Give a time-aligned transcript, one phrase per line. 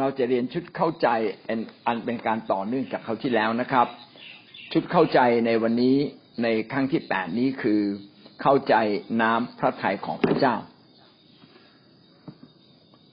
[0.00, 1.08] เราจะเรียนชุดเข้าใจ
[1.86, 3.86] อันเป็นการต่อเนื่องจากเขาที่แล้วนะครับ
[4.72, 5.96] ชุดเข้าใจในวันนี้
[6.42, 7.80] ในครั้งที่แปดนี้คือ
[8.42, 8.74] เข้าใจ
[9.22, 10.54] น้ำพระทัยของพระเจ้า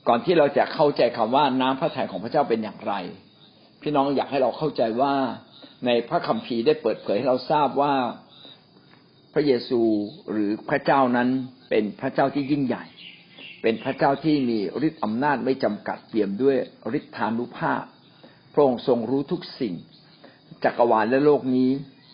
[0.08, 2.94] ก่อนที่เราจะเข้าใจคำว่าน้ำพระทัยของพระเจ้าเป็นอย่างไร
[3.82, 5.14] พี่น้องอยากให้เราเข้าใจว่า
[5.86, 7.94] ในพระคัมภีร์ได้เปิดเผยให้เราทราบว่า
[9.34, 9.82] พระเยซู
[10.32, 11.30] หรือพระเจ้านั้น
[11.70, 12.86] เป็นพระเจ้าที่ยิ่งใหญ่
[13.62, 16.58] เป็นพระเจ้าที่มีฤทธิ์อำนาจไม่จำกัดเปี่ยมด้วย
[16.98, 17.84] ฤทธานุภาพ
[18.54, 19.76] พระองค์ทรงรู้ทุกสิ่ง
[20.64, 21.70] จักรวาลและโลกนี้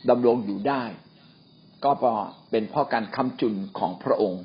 [0.10, 0.84] ดำรงอยู่ได้
[1.86, 1.92] ก็
[2.52, 4.44] เป็นเพราะการคำจุนของพระองค์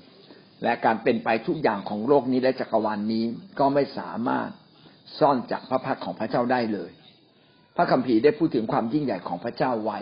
[0.63, 3.25] และการเป็นไปทุกอย่างของโลกนี้และจักรวาลนนี้
[3.59, 4.49] ก็ไม่สามารถ
[5.19, 6.91] ซ่อนจากพระพักของพระเจ้าได้เลย
[7.77, 9.99] พระคัมภีร์ได้พูดถึงความยิ่งใหญ่ของพระเจ้าไว้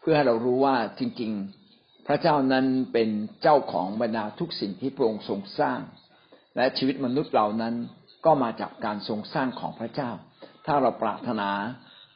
[0.00, 1.30] เพื่อให้เรารู้ว่าจริง
[1.68, 3.08] ๆ พระเจ้านั้นเป็น
[3.42, 5.80] เจ้าของบรรดาทุกสิ่งที่พระองค์ทรงสร้าง
[6.56, 7.74] และชีวิตมนุษย์เหล่านั้น
[8.24, 10.10] ก็มาจากการทรงสร้างของพระเจ้า
[10.66, 11.50] ถ้าเราปรารถนา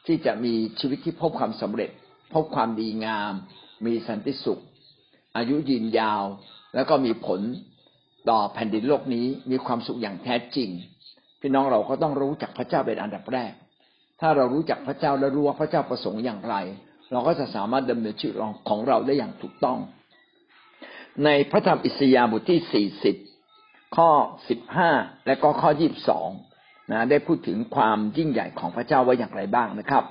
[0.05, 1.91] ที่จะมีชีวิตที่พบความสำเร็จ
[2.33, 3.33] พบความดีงาม
[3.85, 4.61] มีสันติสุข
[5.37, 6.23] อายุยืนยาว
[6.75, 7.41] แล้วก็มีผล
[8.29, 10.69] ต่อแผ่นดินโลกนี้มีความสุขอย่างแท้จริง
[11.41, 13.53] พี่น้องเราก็ต้องรู้จักพระเจ้าเป็นอันดับแรก
[14.21, 16.55] ถ้าเรารู้จักพระเจ้าและรู้ว่าพระเจ้าประสงค์อย่างไร
[17.11, 18.35] เราก็จะสามารถดำเนินชีวิต
[18.69, 19.77] ของเราได้อย่างถูกต้อง
[21.25, 23.15] ในพระธรรมอิสยาห์บทที่สี่สิบ
[23.95, 24.09] ข้อ
[24.49, 24.91] สิบห้า
[25.27, 26.29] และก็ข้อยี่บสอง
[26.91, 30.03] นะได้พูดถึงความยิ่งใหญ่ของพระเจ้าว่าอย่างไรบ้างนะครับ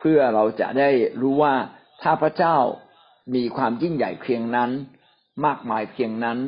[0.00, 0.90] เพื่อเราจะได้
[1.20, 1.54] รู้ว่า
[2.02, 2.56] ถ้าพระเจ้า
[3.34, 4.70] มีความยิ่งใหญ่เพียงนั้น
[5.46, 6.38] มากมายเพียงนั้น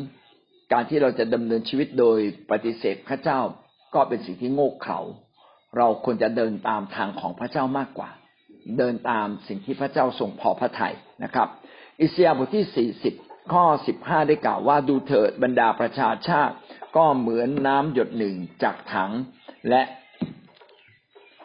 [0.73, 2.19] การที่เราจะดำเนินชีวิตโดย
[2.51, 3.41] ปฏิเสธพระเจ้า
[3.95, 5.01] ก็เป็นสิ่งที่โง่เขลา
[5.77, 8.11] เราควรจะเดินตามทางของพระเจ้ามากกว่า
[8.79, 11.49] เดินตามสิ่งที่พระเจ้าทรงพอพระทัยนะครับ
[12.01, 13.15] อิสยาห์บทที่สี่สิบ
[13.53, 16.55] ข้อสิบห้าได้กล่าวว่าดูเถิดบรรดาประชาชาติ
[16.97, 19.13] ก็เหมือนน้ำหยดหนึ่งจากถัง
[19.69, 19.83] และ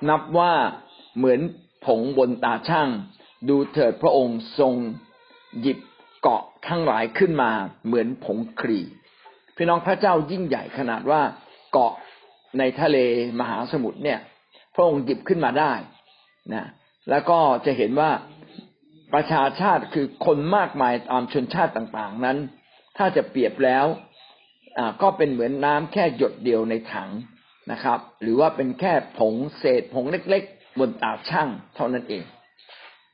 [0.09, 0.53] นับว่า
[1.17, 1.39] เหมือน
[1.85, 2.89] ผงบนตาช่าง
[3.49, 4.73] ดูเถิดพระองค์ทรง
[5.61, 5.79] หยิบ
[6.21, 7.51] เกาะทั้งหลายขึ้นมา
[7.85, 8.79] เหมือนผงครี
[9.55, 11.21] พี่น้องพระเจ้ายิ่งใหญ่ขนาดว่า
[11.71, 11.93] เกาะ
[12.59, 12.97] ในทะเล
[13.39, 14.19] มหาสมุทรเนี่ย
[14.75, 15.73] พระองค์หยิบขึ้นมาได้
[16.53, 16.65] นะ
[17.09, 18.11] แล้วก็จะเห็นว่า
[19.13, 22.37] ประชาชาติคือคนมากมายตามชนชาติต่างๆนั้น
[22.97, 23.85] ถ้าจะเปรียบแล้ว
[25.01, 27.09] ก็เป็นเหมือนน้ำแค่หยดเดียวในถัง
[27.71, 32.23] นะครับ หรือว่าเป็นแค่ผงเศษผงเล็กๆ บนตาช่างเท่านั้นเอง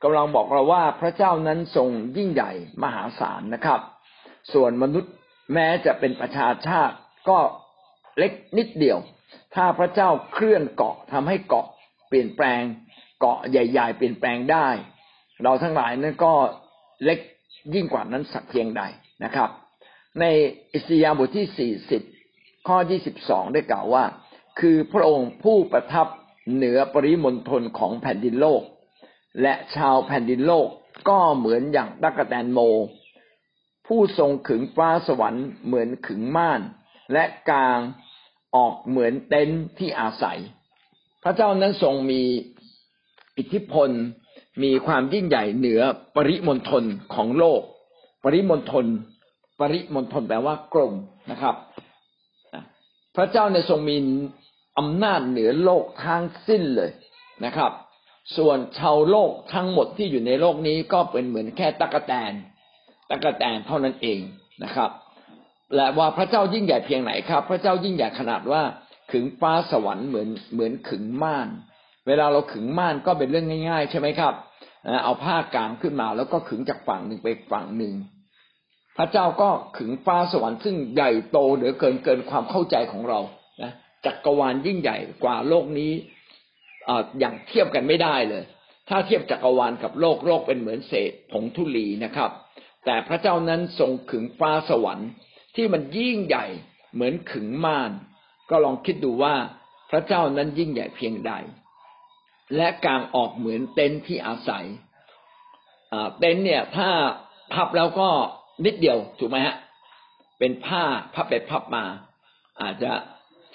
[0.02, 3.80] กำลังบอกเราว่าพระเจ้านั้นทรงยิ่งใหญ่มหาศาลนะครับ
[4.52, 5.12] ส่วนมนุษย์
[5.54, 6.96] แม้จะเป็นประชาชาติ
[7.28, 7.38] ก็
[8.18, 8.98] เล็กนิดเดียว
[9.54, 11.66] ถ้าพระเจ้าเคลื่อนเกาะทำให้เกาะ
[12.08, 12.62] เปลี่ยนแปลง
[13.20, 14.68] เกาะใหญ่ ๆ เปลี่ยนแปลงได้
[15.42, 16.32] เราทั้งหลายนั้นก็
[17.04, 17.18] เล็ก
[17.74, 18.82] ยิ่งกว่านั้นสักเพียงใด
[19.24, 19.50] นะครับ
[20.20, 20.24] ใน
[20.74, 22.02] อิสยาบทที่สี่สิบ
[22.68, 24.04] ข้อยี่สิบสองได้กล่าวว่า
[24.60, 26.06] คือพระองค์ผู้ประทับ
[26.54, 28.62] เหนือปริมณฑลของแผ่นดินโลก
[29.42, 30.68] และชาวแผ่นดินโลก
[31.08, 32.60] ก็เหมือนอย่างตักแตนโม
[33.86, 36.60] ผู้ทรงขึงฟ้าสวรรค์เหมือนขึงม่าน
[37.12, 37.78] และกลาง
[38.56, 40.38] ออกเหมือนเต็นท์ที่อาศัย
[41.22, 42.22] พระเจ้านั้นทรงมี
[43.38, 43.90] อิทธิพล
[44.62, 45.80] มีความยิ่งใหญ่เหนือ
[46.16, 47.60] ปริมณฑลของโลก
[48.24, 48.86] ปริมณฑล
[49.60, 50.94] ปริมณฑลแปลว่ากลม
[51.30, 51.54] นะครับ
[53.16, 53.96] พระเจ้าในทรงมี
[54.78, 56.90] อำนาจเหนือโลกทั้งสิ้นเลย
[57.44, 57.72] นะครับ
[58.36, 62.32] ส่วนชาวโลกทั้งหมดที่อยู่ในโลกนี้ก็เป็นเหมือนแค่ตะกะแตน
[63.10, 64.20] ตะกะแตนเท่านั้นเอง
[64.64, 64.90] นะครับ
[65.74, 68.62] และว่าพระเจ้ายิ่งใหญ่เพียงไหนครับ พระเจ้ายิ่งใหญ่ขนาดว่า
[69.10, 71.48] ขึงฟ้าสวรรค์เหมือนเหมือนขึงม่าน
[72.06, 74.34] เวลาเราขึงม่านก็เป็นเรื่องง่าย ๆ ใช่ไหมครับ
[75.04, 77.94] เอาผ้ากางขึ้นมา แล้วก็ขึงจากฝั่งหนึ่งไปฝั่งหนึ่ง
[78.96, 83.20] พระเจ้าก็ขึงฟ้าสวรรค์ซึ่งใหญ่โตเหลือเกินเกินความเข้าใจของเรา
[83.62, 83.72] นะ
[84.06, 85.92] จักรวาลยิ่งใหญ่กว่าโลกนี้
[86.88, 86.90] อ
[87.20, 88.42] อย่างเทียบกันไม่ได้เลย
[88.88, 92.30] ถ้าเทียบจักรวาลกับโลกโลกเป็นเหมือนเศษผงธุลีนะครับ
[92.84, 95.08] แต่พระเจ้านั้นทรงขึงฟ้าสวรรค์
[95.56, 96.46] ที่มันยิ่งใหญ่
[96.94, 97.90] เหมือนขึงม่าน
[98.50, 99.34] ก็ลองคิดดูว่า
[99.90, 101.32] พระเจ้านั้นยิ่งใหญ่เพียงใด
[102.56, 104.66] และกางออกเหมือนเต็นท์ที่อาศัย
[106.18, 106.88] เต็นท์เนี่ย ถ้า
[107.52, 108.08] พับแล้วก็
[108.64, 109.56] นิดเดียวถูกไหมฮะ
[110.38, 110.82] เป็นผ้า
[111.14, 111.84] พับไปพับมา
[112.62, 112.92] อาจจะ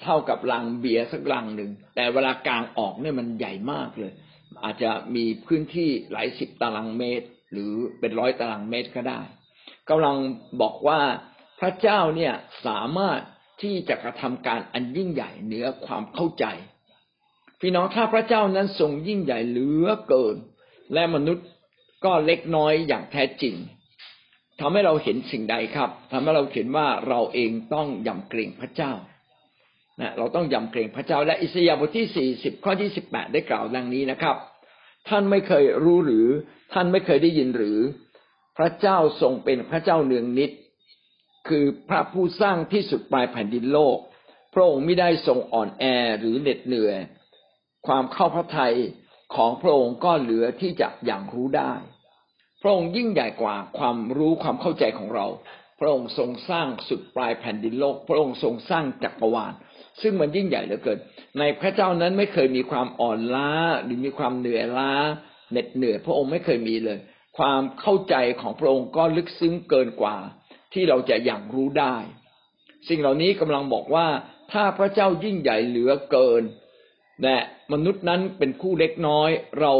[0.03, 4.11] เท่ากับลังเบียร์สักลังหนึ่งแต่เวลากางออกเนี่ยมันใหญ่มากเลย
[4.63, 9.21] อาจจะมีพื้นที่หลายสิบตารางเมตร หรือเป็นร้อยตารางเมตรก็ได้
[9.89, 10.17] กำลัง
[10.61, 10.99] บอกว่า
[11.59, 12.33] พระเจ้าเนี่ย
[12.67, 13.19] สามารถ
[13.61, 16.45] ที่จะกระทำการอันยิ่งใหญ่เหนือความเข้าใจ
[17.65, 20.35] พี่น้องถ้าพระเจ้านั้นทรงยิ่งใหญ่เหลือเกิน
[20.93, 21.47] และมนุษย์
[22.05, 23.55] ก็เล็กน้อยอย่างแท้จริง
[24.59, 28.91] ทำให้เราเห็นสิ่งใดครับทำให้เราเห็นว่าเราเองต้องยำเกรงพระเจ้า
[30.01, 34.35] นะเราต้องยำเกรงพระเจ้าและอิสยาห์บทที่สี่สิบข้อที่สิบแปดได้กล่าวดังนี้นะครับ
[35.09, 36.27] ท่านไม่เคยรู้หรือ
[36.73, 37.79] ท่านไม่เคยได้ยินหรือ
[38.57, 40.51] พระเจ้าทรงเป็นพระเจ้าเนืองนิด
[41.47, 43.97] คือพระผู้สร้างที่สุดปลายแผ่นดินโลก
[44.53, 45.83] พระองค์ไม่ได้ทรงอ่อนแอ
[46.19, 46.97] หรือเหน็ดเหนื่อย
[47.87, 48.75] ความเข้าพระทัย
[49.35, 51.73] ของพระองค์ก็เหลือที่จะอย่างรู้ได้
[52.61, 55.27] พระองค์ยิ่งใหญ่กว่าความรู้ความเข้าใจของเรา
[55.79, 59.53] พระองค์ทรงสร้างสุดปลายแผ่นดินโลก พระองค์ทรงสร้างจักรวาล
[60.01, 60.99] ซึ่งมันยิ่งใหญ่เหลือเกิน
[61.39, 63.49] ในพระเจ้านั้นไม่เคยมีความอ่อนล้า
[63.83, 64.91] หรือมีความเหนื่อยล้า
[65.51, 66.99] เหน็ดเหนื่อยพระองค์ไม่เคยมีเลย
[67.37, 70.17] ความเข้าใจของพระองค์ก็ลึกซึ้งเกินกว่า
[70.73, 71.95] ที่เราจะอย่างรู้ได้
[72.89, 74.07] สิ่งเหล่านี้กำลังบอกว่า
[74.51, 76.43] ถ้าพระเจ้ายิ่งใหญ่เหลือเกิน
[77.23, 77.37] และ
[77.73, 79.29] มนุษย์นั้นเป็นผู้เล็กน้อย
[79.61, 79.73] เรา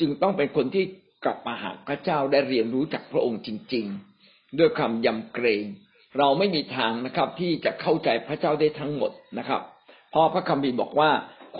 [0.00, 0.84] จึงต้องเป็นคนที่
[1.24, 3.86] กลับมาหาพระเจ้าได้เรียนรู้จากพระองค์จริง
[4.22, 5.64] ๆ ด้วยความยำเกรง
[6.18, 9.62] เราไม่มีทางนะครับที่จะเข้าใจพระเจ้าได้ทั้งหมดนะครับ
[10.10, 11.10] เพราะพระคัมภีร์บอกว่า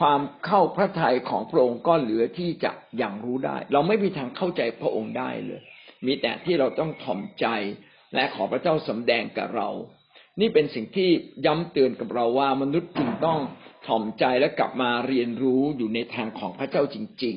[0.00, 5.61] ความเข้าพระทัยของพระองค์ก็เหลือที่จะอย่างรู้ได้ เราไม่มีทางเข้าใจพระองค์ได้เลย
[6.06, 7.47] มีแต่ที่เราต้องถ่อมใจ
[8.14, 9.69] และขอพระเจ้าสำแดงกับเรา
[10.41, 11.09] นี่เป็นสิ่งที่
[11.47, 13.38] ย้ำเตือนกับเราว่ามนุษย์จึงต้อง
[13.87, 17.37] ถ่อมใจและกลับมาเรียนรู้อยู่ในทางของพระเจ้าจริง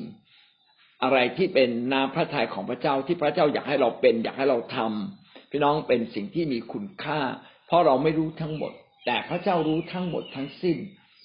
[0.50, 7.20] ๆ อะไรที่เป็นน้ำพระทัยของพระเจ้าที่พระเจ้าอยากให้เราเป็น อยากให้เราทำพี่น้องเป็นสิ่งที่มีคุณค่า
[7.66, 8.72] เพราะเราไม่รู้ทั้งหมด
[9.06, 10.76] แต่พระเจ้ารู้ทั้งหมดทั้งสิ้น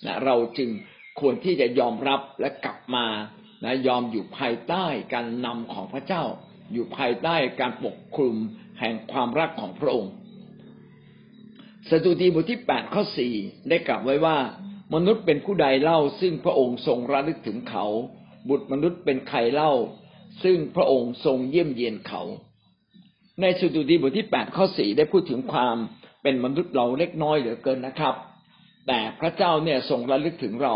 [0.06, 0.70] นะเราจึง
[1.20, 3.06] ควรที่จะยอมรับและกลับมา
[3.64, 6.24] นะยอมอยู่ภายใต้การนำของพระเจ้า
[6.74, 8.36] อยู่ภายใต้การปกคลุม
[8.80, 10.12] แห่งความรักของพระองค์
[11.92, 13.34] สดุดีบทที่แปดข้อสี่
[13.70, 14.38] ได้กล่าวไว้ว่า
[14.94, 17.86] มนุษย์เป็นผู้ใดเล่า ซึ่งพระองค์ทรงระลึกถึงเขา
[18.50, 19.74] บุตรมนุษย์เป็นใครเล่า
[20.44, 22.22] ซึ่งพระองค์ทรงเยี่ยมเยียนเขา
[23.42, 25.78] ในสดุดีบทที่แปดข้อสี่ได้พูดถึงความ
[26.24, 28.16] เป็นมนุษย์เราเล็กน้อยเหลือเกินนะครับ
[28.88, 30.76] แต่พระเจ้าเนี่ยทรงระลึกถึงเรา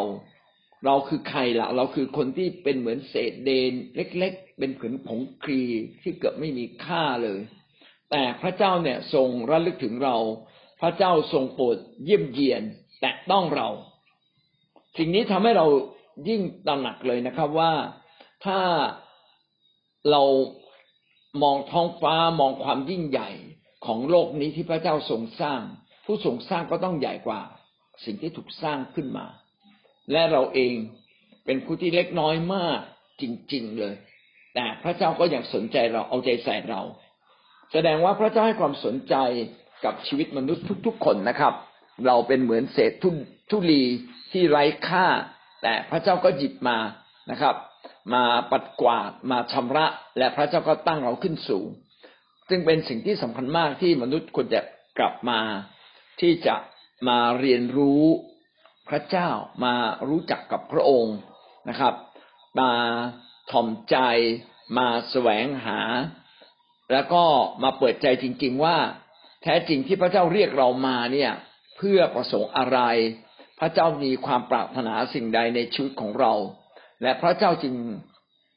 [0.85, 5.63] เราคือใครละ่ะ เราคือคนที่เป็นเหมือนเศษเดน เล็ก ๆ เป็นผืนผงครี
[6.01, 7.39] ที่เกือบไม่มีค่าเลย
[8.11, 10.17] แต่พระเจ้าเนี่ยทรงระลึกถึงเรา
[10.81, 12.63] พระเจ้าทรงโปรดเยี่ยมเยียน
[13.01, 13.69] แต่ต้องเรา
[14.97, 15.67] สิ่งนี้ทำให้เรา
[16.29, 17.73] ยิ่งตระหนักเลยนะครับว่า
[18.45, 18.59] ถ้า
[20.11, 20.23] เรา
[21.43, 23.29] มองท้องฟ้ามองความยิ่งใหญ่
[23.85, 25.61] ของโลกนี้ที่พระเจ้าทรงสร้าง
[26.05, 27.41] ผู้ทรงสร้างก็ต้องใหญ่กว่า
[28.05, 29.25] สิ่งที่ถูกสร้างขึ้นมา
[30.11, 30.75] และเราเอง
[31.45, 32.79] เป็นผู้ที่เล็กน้อยมาก
[33.21, 33.23] จ
[33.53, 33.95] ริง ๆเลย
[34.55, 36.81] แต่พระเจ้าก็ยังสนใจเราเอาใจใส่เรา
[37.71, 39.15] แสดงว่าพระเจ้าให้ความสนใจ
[39.85, 41.53] กับชีวิตมนุษย์ทุกๆคนนะครับ
[42.05, 43.09] เราเป็นเหมือนเศษทุ
[43.51, 43.83] ทลี
[44.31, 45.05] ที่ไร้ค่า
[45.61, 46.77] แต่พระเจ้าก็หยิบมา
[47.31, 47.55] นะครับ
[48.13, 49.85] มาปัดกวาดมาชำระ
[50.17, 51.67] และพระเจ้าก็ตั้งเราขึ้นสูง
[52.49, 54.61] ซึ่งเป็นสิ่งที่สำคัญมากที่มนุษย์ควรจะ
[54.97, 55.39] กลับมา
[56.21, 56.55] ที่จะ
[57.07, 58.03] มาเรียนรู้
[58.89, 59.29] พระเจ้า
[59.65, 59.75] มา
[60.09, 61.17] รู้จักกับพระองค์
[61.69, 61.93] นะครับ
[62.59, 62.71] มา
[63.51, 63.97] ถ่อมใจ
[64.77, 65.79] มาแสวงหา
[66.91, 67.23] แล้วก็
[67.63, 68.77] มาเปิดใจจริง ๆว่า
[69.43, 71.31] แท้จริงที่พระเจ้าเรียกเรามาเนี่ย
[71.77, 72.79] เพื่อประสงค์อะไร
[73.59, 76.33] พระเจ้ามีความปรารถนาสิ่งใดในชีวิตของเรา
[77.01, 77.75] และพระเจ้าจึง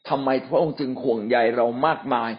[0.09, 2.31] ทำไมพระองค์จึงห่วงใยเรามากมาย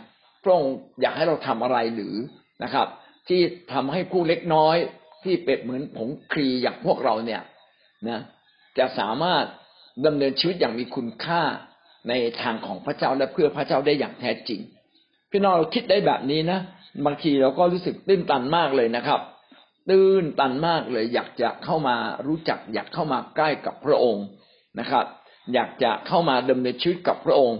[0.43, 2.15] พระองค์อยากให้เราทำอะไรหรือ
[2.63, 2.87] นะครับ
[3.27, 3.41] ที่
[3.73, 4.77] ทำให้ผู้เล็กน้อย
[5.23, 7.41] ที่เป็นเหมือนผงครีอย่างพวกเราเนี่ย
[8.09, 8.19] นะ
[8.77, 9.45] จะสามารถ
[10.05, 11.41] ดำเนินชีวิตอย่างมีคุณค่า
[12.09, 14.61] ในทางของพระเจ้าและเพื่อพระเจ้าได้อย่างแท้จริง
[15.31, 16.59] พี่น้องเราคิดได้แบบนี้นะ
[17.05, 19.21] บางทีเราก็รู้สึกตื้นตันมากเลยนะครับ
[19.89, 21.95] ตื้นตันมากเลย อยากจะเข้ามา
[22.27, 24.25] รู้จัก อยากเข้ามาใกล้กับพระองค์
[24.79, 25.05] นะครับ
[25.53, 27.59] อยากจะเข้ามาดำเนินชีวิตกับพระองค์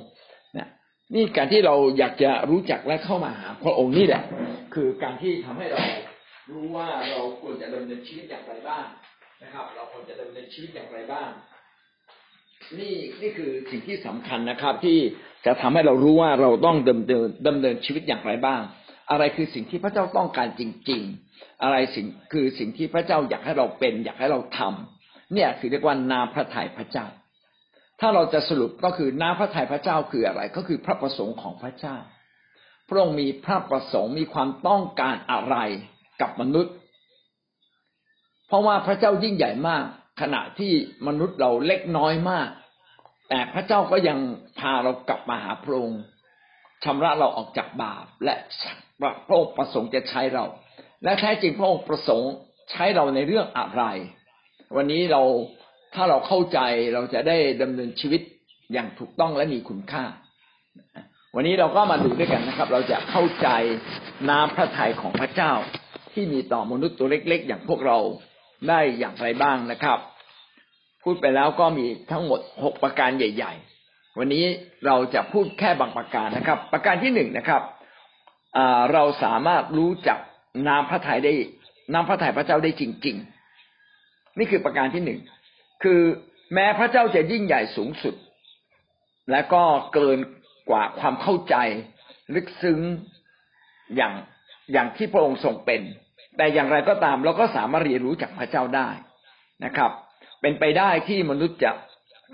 [0.58, 0.68] นะ
[1.14, 4.24] นี่การที่เราอยากจะรู้จักและเข้ามาหาพระองค์นี่แหละ
[4.74, 5.80] คือการที่ทำให้เรา
[6.52, 8.86] รู้ว่าเราควรจะดำเนินชีวิตอย่างไรบ้าง
[9.44, 11.30] นะครับ เราควรจะดำเนินชีวิตอย่างไรบ้าง
[12.80, 15.00] นี่นี่คือสิ่งที่สำคัญนะครับ ที่
[15.46, 18.62] จะทำให้เรารู้ว่าเราต้องดำเนินดำเนินชีวิตอย่างไรบ้าง
[19.12, 21.02] อะไรคือสิ่งที่พระเจ้าต้องการจริง
[21.34, 27.06] ๆ อะไรสิ่งคือสิ่งที่พระเจ้าอยากให้เราเป็น อยากให้เราทำเนี่ยคือเรียกว่านาพระทัยพระเจ้า
[28.00, 31.96] ถ้าเราจะสรุปก็คือนาพระทัยพระเจ้าคืออะไร ก็คือพระประสงค์ของพระเจ้า
[32.90, 35.56] พระองค์มีพระประสงค์มีความต้องการอะไร
[36.22, 36.74] กับมนุษย์
[38.48, 39.84] เพราะว่าพระเจ้ายิ่งใหญ่มาก
[40.22, 40.72] ขณะที่
[41.08, 42.50] มนุษย์เราเล็กน้อยมาก
[43.30, 44.20] แต่พระเจ้าก็ยัง
[44.60, 46.02] พาเรากลับมาหาพระองค์
[46.84, 48.36] ชำระเราออกจากบาป และ
[49.28, 50.46] พระองค์ประสงค์จะใช้เรา
[51.04, 52.32] และแท้จริงพระองค์ประสงค์
[52.72, 53.84] ใช้เราในเรื่องอะไร
[54.76, 55.22] วันนี้เรา
[55.96, 56.60] ถ้าเราเข้าใจ
[56.94, 58.22] เราจะได้ดำเนินชีวิต
[58.74, 60.04] อย่างถูกต้องและมีคุณค่า
[61.36, 63.48] วันนี้เราก็มาดูด้วยกันนะครับ เราจะเข้าใจ
[64.30, 65.52] น้ำพระทัยของพระเจ้า
[66.14, 67.98] ที่มีต่อมนุษย์ตัวเล็ก ๆ อย่างพวกเรา
[68.70, 70.00] ได้อย่างไรบ้างนะครับ
[71.04, 73.73] พูดไปแล้วก็มีทั้งหมดหกประการใหญ่ ๆ
[74.20, 74.46] วันนี้
[74.86, 77.62] เราจะพูดแค่บางประการนะครับ ประการที่หนึ่งนะครับ
[78.94, 80.20] เราสามารถรู้จัก
[80.68, 81.34] น้ำพระทัยได้
[81.94, 83.16] น้ำพระทัยพระเจ้าได้จริง
[83.78, 85.20] ๆ นี่คือประการที่หนึ่ง
[85.84, 86.02] คือ
[86.54, 88.16] แม้พระเจ้าจะยิ่งใหญ่สูงสุด
[89.32, 90.20] และก็เกิน
[90.70, 91.56] กว่าความเข้าใจ
[92.36, 92.80] ลึกซึ้ง
[93.96, 94.14] อย่าง
[94.74, 95.82] อย่างที่พระองค์ทรงเป็น
[96.38, 98.90] แต่อย่างไรก็ตามเราก็สามารถเรียนรู้จากพระเจ้าได้
[99.66, 99.92] นะครับ
[100.42, 101.72] เป็นไปได้ที่มนุษย์จะ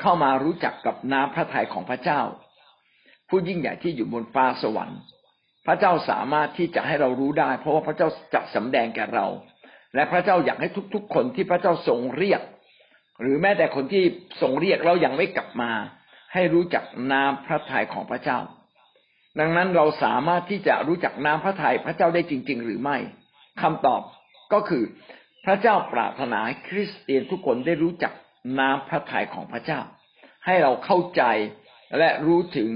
[0.02, 2.22] เข้ามารู้จักกับน้ำพระทัยของพระเจ้า
[3.30, 5.00] ผู้ยิ่งใหญ่ที่อยู่บนฟ้าสวรรค์
[5.66, 9.28] พระเจ้าสามารถที่จะให้เรารู้ได้ เพราะว่าพระเจ้าจะสำแดงแก่เรา
[9.96, 12.42] และพระเจ้าอยากให้ทุกๆ คนที่พระเจ้าทรงเรียก
[13.22, 14.04] หรือแม้แต่คนที่
[14.42, 15.72] ทรงเรียกเรายังไม่กลับมา
[16.34, 18.40] ให้รู้จักน้ำพระทัยของพระเจ้า
[19.40, 22.98] ดังนั้นเราสามารถที่จะรู้จักน้ำพระทัยพระเจ้าได้จริง ๆ หรือไม่
[23.62, 24.02] คำตอบ
[24.54, 24.84] ก็คือ
[25.46, 28.14] พระเจ้าปรารถนาให้คริสเตียนทุกคนได้รู้จัก
[28.60, 29.80] น้ำพระทัยของพระเจ้า
[30.46, 31.24] ให้เราเข้าใจ
[31.98, 32.72] และรู้ถึง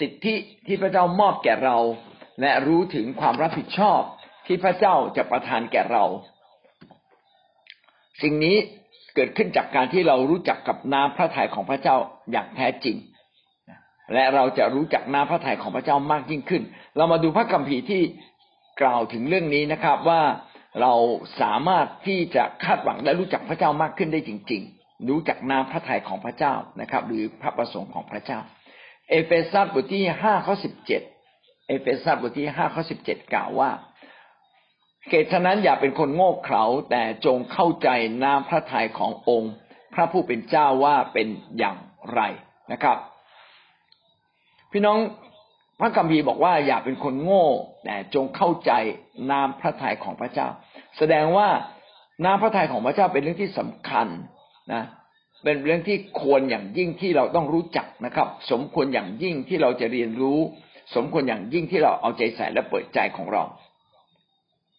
[0.00, 0.34] สิทธิ
[0.66, 1.78] ที่พระเจ้ามอบแก่เรา
[2.40, 4.00] และรู้ถึงความรับผิดชอบ
[4.46, 6.04] ที่พระเจ้าจะประทานแก่เรา
[8.22, 8.56] สิ่งนี้
[9.14, 11.96] เกิดขึ้นจากการที่เรารู้จักกับน้ำพระทัยของพระเจ้า
[12.32, 12.96] อย่างแท้จริง
[14.14, 16.62] และเราจะรู้จักน้ำพระทัยของพระเจ้ามากยิ่งขึ้น
[16.96, 18.02] เรามาดูพระคัมภีร์ที่
[18.80, 20.22] กล่าวถึงเรื่องนี้นะครับว่า
[20.80, 20.92] เรา
[21.40, 24.77] สามารถที่จะคาดหวังและรู้จักพระเจ้ามากขึ้นได้จริง ๆ
[25.08, 28.40] รู้จักน้ำพระทัยของพระเจ้านะครับ หรือพระประสงค์ของพระเจ้า
[29.10, 31.02] เอเฟซัสบทที่ห้าข้อสิบเจ็ด
[31.68, 33.70] เอเฟซัสบทที่ห้าข้อสิบเจ็ดกล่าวว่า
[35.08, 37.88] เหตุฉะนั้นอย่าเป็นคนโง่เขลาแต่จงเข้าใจ
[38.24, 39.52] น้ำพระทัยขององค์
[39.94, 41.28] พระผู้เป็นเจ้าว่าเป็น
[41.58, 41.76] อย่าง
[42.14, 42.20] ไร
[42.72, 42.96] นะครับ
[44.72, 44.98] พี่น้อง
[45.80, 47.46] พระคัมภีร์บอกว่าอย่าเป็นคนโง่
[47.84, 48.72] แต่จงเข้าใจ
[49.30, 50.48] นามพระทัยของพระเจ้า
[50.98, 51.48] แสดงว่า
[52.24, 54.06] นามพระทัยของพระเจ้าเป็นเรื่องที่สำคัญ
[54.72, 54.82] นะ
[55.44, 60.38] เป็นเรื่องที่ควรอย่างยิ่งที่เราต้องรู้จักนะครับ สมควรอย่างยิ่งที่เราจะเรียนรู้
[60.94, 63.44] สมควรอย่างยิ่งที่เราเอาใจใส่และเปิดใจของเรา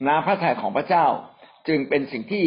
[0.08, 1.06] นาพระทัยของพระเจ้า
[1.68, 2.46] จึงเป็นสิ่งที่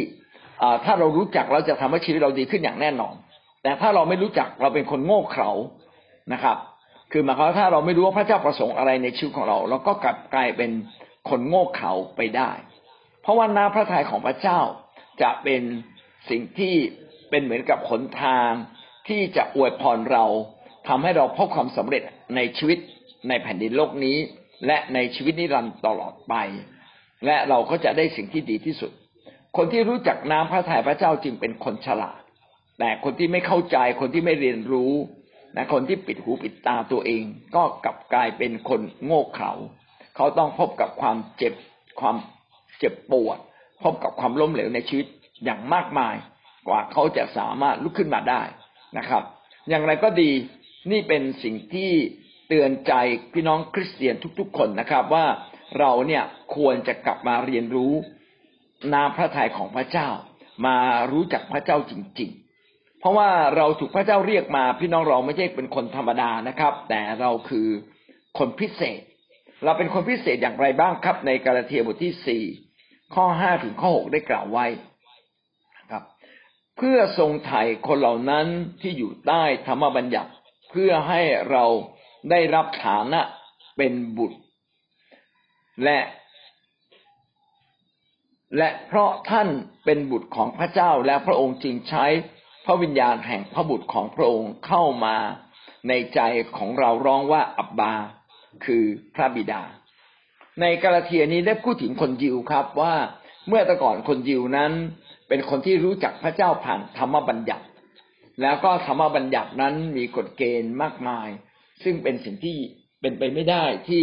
[0.85, 3.15] ถ้าเรารู้จักเราจะทำให้ชีวิตเราดีขึ้นอย่างแน่นอน
[3.63, 5.51] แต่ถ้าเราไม่รู้จักเราเป็นคนโง่เขลา
[6.33, 6.57] นะครับ
[7.13, 10.71] คือหมายความว่าถ้าเราไม่รู้ว่าพระเจ้าประสงค์อะไรในชีวิตของเรา เราก็กลับกลายเป็น
[11.29, 12.51] คนโง่เขลาไปได้
[13.23, 14.61] เพราะว่าน้ำพระทัยของพระเจ้า
[15.23, 15.63] จะเป็น
[16.31, 16.75] สิ่งที่
[17.33, 18.51] เป็นเหมือนกับขนทาง
[19.09, 20.25] ที่จะอวยพรเรา
[20.89, 22.03] ทำให้เราพบความสำเร็จ
[22.37, 22.79] ในชีวิต
[23.29, 24.17] ในแผ่นดินโลกนี้
[24.67, 26.35] และในชีวิตนิรันดร์ตลอดไป
[27.27, 28.91] และเราก็จะได้สิ่งที่ดีที่สุด
[29.57, 32.21] คนที่รู้จักน้ำพระทัยพระเจ้าจึงเป็นคนฉลาด
[32.79, 34.93] แต่คนที่ไม่เข้าใจคนที่ไม่เรียนรู้
[35.57, 37.25] นะคนที่ปิดหูปิดตาตัวเอง
[37.57, 39.53] ก็กลับกลายเป็นคนโง่เขลา
[40.17, 41.55] เขาต้องพบกับความเจ็บ
[42.01, 42.17] ความ
[42.79, 43.39] เจ็บปวด
[43.83, 45.07] พบกับความล้มเหลวในชีวิต
[45.45, 46.15] อย่างมากมาย
[46.69, 48.43] กว่าเขาจะสามารถลุกขึ้นมาได้
[48.99, 49.23] นะครับ
[49.69, 50.31] อย่างไรก็ดี
[50.91, 51.91] นี่เป็นสิ่งที่
[52.49, 52.93] เตือนใจ
[53.33, 55.27] พี่น้องคริสเตียนทุกๆ คนนะครับว่า
[55.79, 56.25] เราเนี่ย
[56.57, 57.93] ควรจะกลับมาเรียนรู้
[58.95, 60.09] นามพระทัยของพระเจ้า
[60.67, 60.77] มา
[61.13, 62.31] รู้จักพระเจ้าจริง
[62.65, 67.67] ๆ เพราะว่าเราถูกพระเจ้าเรียกมา พี่น้องเราไม่ใช่เป็นคนธรรมดานะครับ แต่เราคือ
[68.39, 69.01] คนพิเศษ
[69.65, 72.45] เราเป็นคนพิเศษอย่างไรบ้างครับ ในกาลาเทียบทที่สี่
[73.15, 78.47] ข้อห้าถึงข้อหกได้กล่าวไว้เพื่อทรงไถ่คนเหล่านั้น
[78.81, 80.31] ที่อยู่ใต้ธรรมบัญญัติ
[80.71, 81.21] เพื่อให้
[81.51, 81.65] เรา
[82.31, 83.21] ได้รับฐานะ
[83.77, 84.39] เป็นบุตร
[85.85, 85.99] และ
[88.59, 89.49] และเพราะท่าน
[89.85, 92.05] เป็นบุตรของพระเจ้าและพระองค์จึงใช้
[92.65, 95.17] พระวิญญาณแห่งพระบุตรของพระองค์เข้ามา
[95.89, 96.21] ในใจ
[96.57, 97.95] ของเราร้องว่าอับบา
[98.65, 98.85] คือ
[99.15, 99.63] พระบิดา
[100.61, 102.95] ในกาลาเทียนี้ได้พูดถึงคนยิวครับว่า
[103.49, 104.73] เมื่อแต่ก่อนคนยิวนั้น
[105.35, 107.67] เป็นคนที่รู้จักพระเจ้าผ่านธรรมบัญญัติ
[108.43, 111.29] แล้วก็ธรรมบัญญัตินั้นมีกฎเกณฑ์มากมาย
[111.83, 112.57] ซึ่งเป็นสิ่งที่
[113.01, 114.03] เป็นไปไม่ได้ที่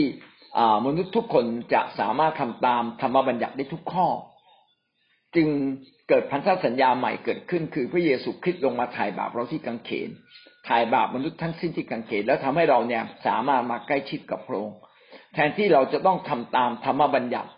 [0.85, 4.07] มนุษย์ทุกคนจะสามารถทำตามธรรมบัญญัติได้ทุกข้อ
[5.35, 5.47] จึง
[6.09, 10.09] เกิดพันธสัญญาใหม่เกิดขึ้น คือพระเยซูคริสต์ลงมาถ่ายบาปเราที่กังเขน
[10.67, 14.77] ถ่ายบาปมนุษย์ทั้งสิ้นที่กังเขนแล้วทำให้เราเนี่ยสามารถมาใกล้ชิดกับพระองค์
[15.33, 17.49] แทนที่เราจะต้องทำตามธรรมบัญญัติ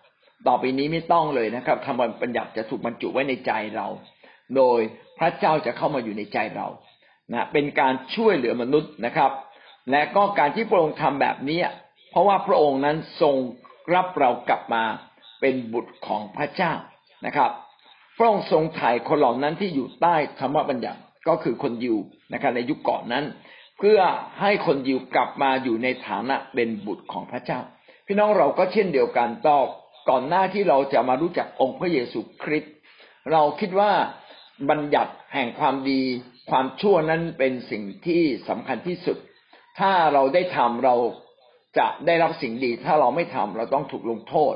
[0.47, 3.87] ต่อไปนี้ไม่ต้องเลยนะครับธรรมบัญญัติจะถูกบรรจุไว้ในใจเรา
[4.55, 4.79] โดย
[5.19, 6.67] พระเจ้าจะเข้ามาอยู่ในใจเรา
[7.33, 9.31] นะเป็นการช่วยเหลือมนุษย์นะครับ
[9.91, 11.59] และก็การที่พระองค์ทำแบบนี้
[12.09, 13.35] เพราะว่าพระองค์นั้นทรง
[13.93, 14.83] รับเรากลับมา
[15.41, 16.73] เป็นบุตรของพระเจ้า
[17.25, 17.51] นะครับ
[18.17, 21.97] พระองค์ทรงถ่ายคนเหล่านั้นที่อยู่ใต้ธรรมบัญญัติก็คือคนยิว
[22.33, 23.25] นะครับในยุคก่อนนั้น
[23.79, 23.99] เพื่อ
[24.41, 27.59] ให้คนยิวกลับมาอยู่ในฐานะเป็นบุตรของพระเจ้า
[28.07, 29.57] พี่น้องเราก็เช่นเดียวกันต่อ
[30.09, 32.73] ก่อนหน้าที่เราจะมารู้จักองค์พระเยซูคริสต์
[33.31, 33.91] เราคิดว่า
[34.69, 36.01] บัญญัติแห่งความดี
[36.51, 39.17] ความชั่วนั้นเป็นสิ่งที่สำคัญที่สุด
[39.79, 40.95] ถ้าเราได้ทำเรา
[41.77, 44.55] จะได้รับสิ่งดี ถ้าเราไม่ทำเราต้องถูกลงโทษ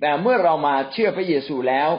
[0.00, 1.90] แต่เมื่อเรามาเชื่อพระเยซูแล้ว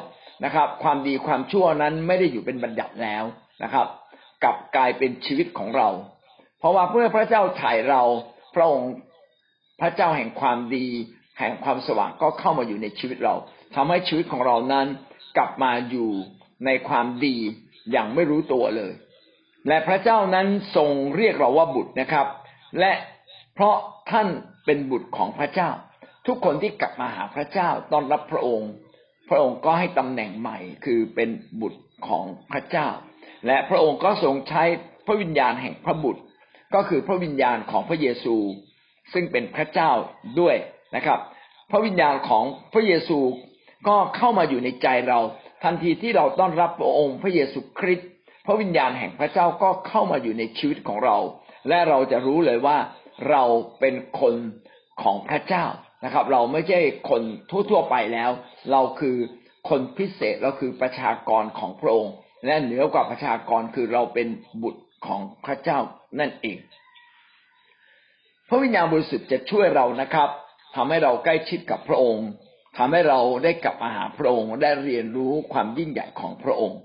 [0.45, 3.23] นะครับ ความดีความชั่วนั้นไม่ได้อยู่เป็นบัญญัติแล้ว
[3.63, 3.87] นะครับ
[4.43, 5.89] กลับกลายเป็นชีวิตของเรา
[6.59, 8.01] เพราะว่าเมื่อพระเจ้าถ่ายเรา
[8.55, 8.93] พระองค์
[9.81, 10.87] พระเจ้าแห่งความดี
[11.41, 13.35] แห่งความสว่างก็เข้ามาอยู่ในชีวิตเรา
[13.75, 14.87] ทำให้ชีวิตของเรานั้น
[15.37, 16.09] กลับมาอยู่
[16.65, 17.37] ในความดี
[17.91, 18.93] อย่างไม่รู้ตัวเลย
[19.67, 22.27] และพระเจ้านั้นทรงเรียกเราว่าบุตรนะครับ
[22.79, 22.91] และ
[23.55, 23.75] เพราะ
[24.11, 24.27] ท่าน
[24.65, 25.69] เป็นบุตรของพระเจ้า
[26.27, 28.71] ทุกคนที่กลับมาหาพระเจ้าต้อนรับพระองค์
[29.29, 31.29] พระองค์ก็ให้ตำแหน่งใหม่คือเป็น
[31.61, 32.87] บุตรของพระเจ้า
[33.47, 34.63] และพระองค์ก็ทรงใช้
[35.05, 36.21] พระวิญญาณแห่งพระบุตร
[36.75, 38.35] ก็คือพระวิญญาณของพระเยซู
[39.13, 39.91] ซึ่งเป็นพระเจ้า
[40.39, 40.55] ด้วย
[40.95, 41.19] นะครับ
[41.71, 42.43] พระวิญญาณของ
[42.73, 43.19] พระเยซู
[43.87, 45.19] ก็เข้ามาอยู่ในใจเรา
[45.63, 48.09] ทันทีที่เราต้อนรับพระองค์พระเยซูคริสต์
[48.45, 51.17] พระวิญญาณแห่งพระเจ้าก็เข้ามาอยู่ในชีวิตของเรา
[51.67, 52.77] และเราจะรู้เลยว่า
[53.29, 53.43] เรา
[53.79, 54.35] เป็นคน
[55.03, 55.65] ของพระเจ้า
[56.05, 56.79] นะครับ เราไม่ใช่
[57.09, 57.21] คน
[57.69, 58.31] ทั่วๆไปแล้ว
[58.71, 59.15] เราคือ
[59.69, 62.13] คนพิเศษเราคือประชากรของพระองค์
[62.45, 64.27] และเหนือกว่าประชากรคือเราเป็น
[64.61, 65.79] บุตรของพระเจ้า
[66.19, 66.57] นั่นเอง
[68.49, 70.29] พระวิญญาณบริสุทธิ์จะช่วยเรานะครับ
[70.75, 72.27] ทำให้เราใกล้ชิดกับพระองค์
[72.77, 76.79] ทำให้เราได้กลับมาหาพระองค์ได้เรียนรู้ความยิ่งใหญ่ของพระองค์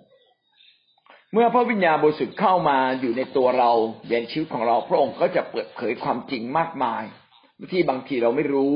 [1.33, 3.73] เมื่อพระวิญญาณบริสุทธิ์เข้ามาอยู่ในตัวเรา
[4.09, 7.05] ในชีวิตของเราพระองค์ก็จะเปิดเผยความจริงมากมาย
[7.73, 8.75] ที่บางทีเราไม่รู้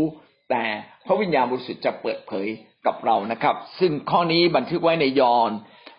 [0.50, 0.64] แต่
[1.06, 2.48] พระวิญญาณบริสุทธิ์จะเปิดเผย
[2.86, 5.50] กับเรานะครับ ซึ่งข้อนี้บันทึกไว้ในยอห์น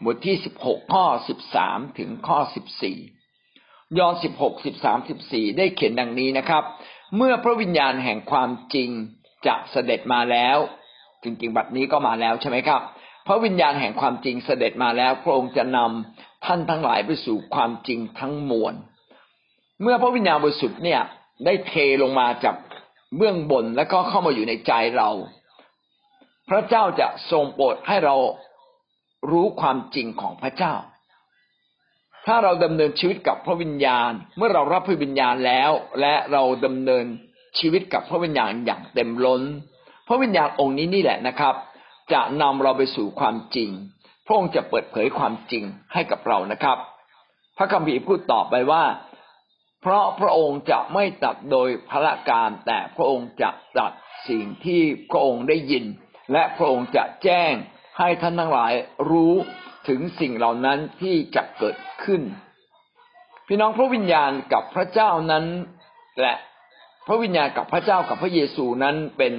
[0.06, 2.98] บทที่สิบหกข้อสิบสามถึงข้อสิบสี่
[4.00, 6.64] ยอห์นสิบหกสิบสามสิบสี่ได้เขียนดังนี้นะครับ
[7.18, 8.90] เมื่อพระวิญญาณแห่งความจริง
[9.48, 10.58] จะเสด็จมาแล้ว
[11.24, 12.82] จริงๆ บัดนี้ก็มาแล้วใช่ไหมครับ
[13.28, 18.74] พระวิญญาณแห่งความจริงเสด็จมาแล้วพระองค์จะนำท่านทั้งหลายไปสู่ความจริงทั้งมวล
[19.82, 21.02] เมื่อพระวิญญาณบริสุทธิ์เนี่ย
[21.46, 22.56] ได้เทลงมาจาก
[23.18, 25.10] เบื้องบนแล้วก็เข้ามาอยู่ในใจเรา
[26.50, 28.16] พระเจ้าจะทรงโปรดให้เรา
[29.32, 30.74] รู้ความจริงของพระเจ้า
[32.28, 37.06] ถ้าเราดำเนินชีวิตกับพระวิญญาณ เมื่อเรารับพระวิญญาณแล้ว และเราดำเนิน
[37.60, 39.42] ชีวิตกับพระวิญญาณอย่างเต็มล้น
[40.08, 41.56] พระวิญญาณองค์นี้นี่แหละนะครับ
[42.14, 43.70] จะนำเราไปสู่ความจริง
[44.26, 46.78] พระองค์จะเปิดเผยความจริงให้กับเรานะครับ
[47.58, 48.84] พระคัมภีร์พูดต่อไปว่า
[49.82, 53.92] เพราะพระองค์จะไม่ตัดโดยพระการ แต่พระองค์จะตัด
[54.30, 54.82] สิ่งที่
[55.12, 55.86] พระองค์ได้ยิน
[56.32, 57.54] และพระองค์จะแจ้ง
[58.00, 58.74] ให้ท่านทั้งหลาย
[59.12, 59.36] รู้
[59.88, 62.22] ถึงสิ่งเหล่านั้นที่จะเกิดขึ้น
[63.48, 65.46] พี่น้องพระวิญญาณกับพระเจ้านั้น
[66.22, 66.34] และ
[67.08, 69.34] พระวิญญาณกับพระเจ้ากับพระเยซูนั้นเป็น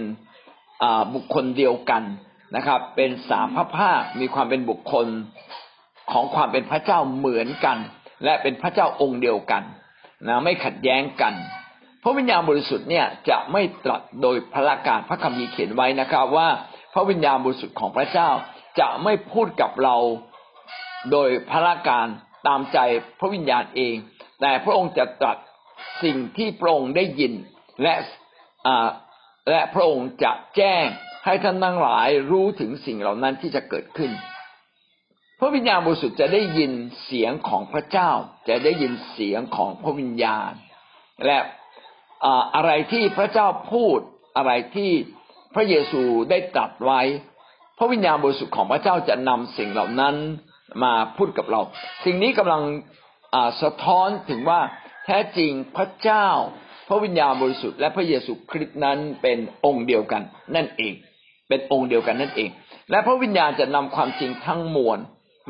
[1.15, 2.03] บุคคลเดียวกัน
[2.57, 5.07] นะครับ เป็นสามพระภาคมีความเป็นบุคคล
[6.13, 7.79] ของความเป็นพระเจ้าเหมือนกัน
[8.25, 9.63] และเป็นพระเจ้าองค์เดียวกัน
[10.29, 11.35] นะไม่ขัดแย้งกัน
[12.03, 16.49] พระวิญญาณบริสุทธิ์เนี่ยจะไม่ตรัสโดยพระการพระคัมภีร์เขียนไว้นะครับว่า
[16.95, 18.29] พระวิญญาณบริสุทธิ์ของพระเจ้า
[18.81, 19.97] จะไม่พูดกับเรา
[21.11, 22.07] โดยพระการ
[22.47, 22.79] ตามใจ
[23.19, 23.95] พระวิญญาณเอง
[24.41, 25.39] แต่พระองค์จะตรัส
[26.05, 27.33] สิ่งที่พระองค์ได้ยิน
[27.83, 27.95] และ
[29.51, 30.85] และพระองค์จะแจ้ง
[31.25, 34.11] ให้ท่านทั้งหลายรู้ถึงสิ่งเหล่านั้นที่จะเกิดขึ้น
[35.41, 36.73] พระวิญญาณบริสุทธิ์จะได้ยิน
[37.05, 38.11] เสียงของพระเจ้า
[38.49, 40.53] จะได้ยินเสียงของพระวิญญาณ
[41.25, 41.39] และ
[42.55, 43.99] อะไรที่พระเจ้าพูด
[44.37, 44.93] อะไรที่
[45.55, 47.01] พระเยซูได้ตรัสไว้
[47.79, 50.17] พระวิญญาณบริสุทธิ์ของพระเจ้าจะนำสิ่งเหล่านั้น
[50.83, 51.61] มาพูดกับเรา
[52.05, 52.63] สิ่งนี้กำลัง
[53.63, 54.61] สะท้อนถึงว่า
[55.05, 56.29] แท้จริงพระเจ้า
[56.89, 60.23] พระวิญญาณบริสุทธิ์และพระเยซูคริสต์นั้นเป็นองค์เดียวกัน
[60.57, 60.95] นั่นเอง
[61.49, 62.51] เป็นองค์เดียวกันนั่นเอง
[62.91, 64.99] และพระวิญญาณจะนำความจริงทั้งมวล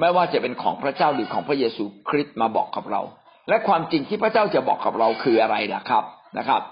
[0.01, 3.03] ไม่ว่าจะเป็นของพระเจ้าหรือของพระเยซูคริสต์มาบอกกับเรา
[3.49, 6.05] และความจริงที่พระเจ้าจะบอกกับเราคืออะไรล่ะครับ
[6.39, 6.63] นะครับ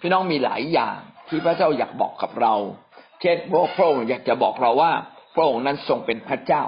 [0.00, 0.96] พี่น้องมีหลายอย่าง
[1.28, 2.54] ที่พระเจ้าอยากบอกกับเรา
[3.20, 3.36] เช่น
[3.76, 4.92] พระองค์อยากจะบอกเราว่า
[5.34, 6.62] พระองค์นั้นทรงเป็นพระเจ้า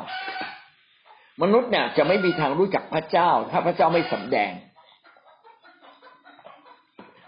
[1.43, 4.53] มนุษย์เนี่ยจะไม่มีทางรู้จักพระเจ้า ถ้าพระเจ้าไม่สำแดง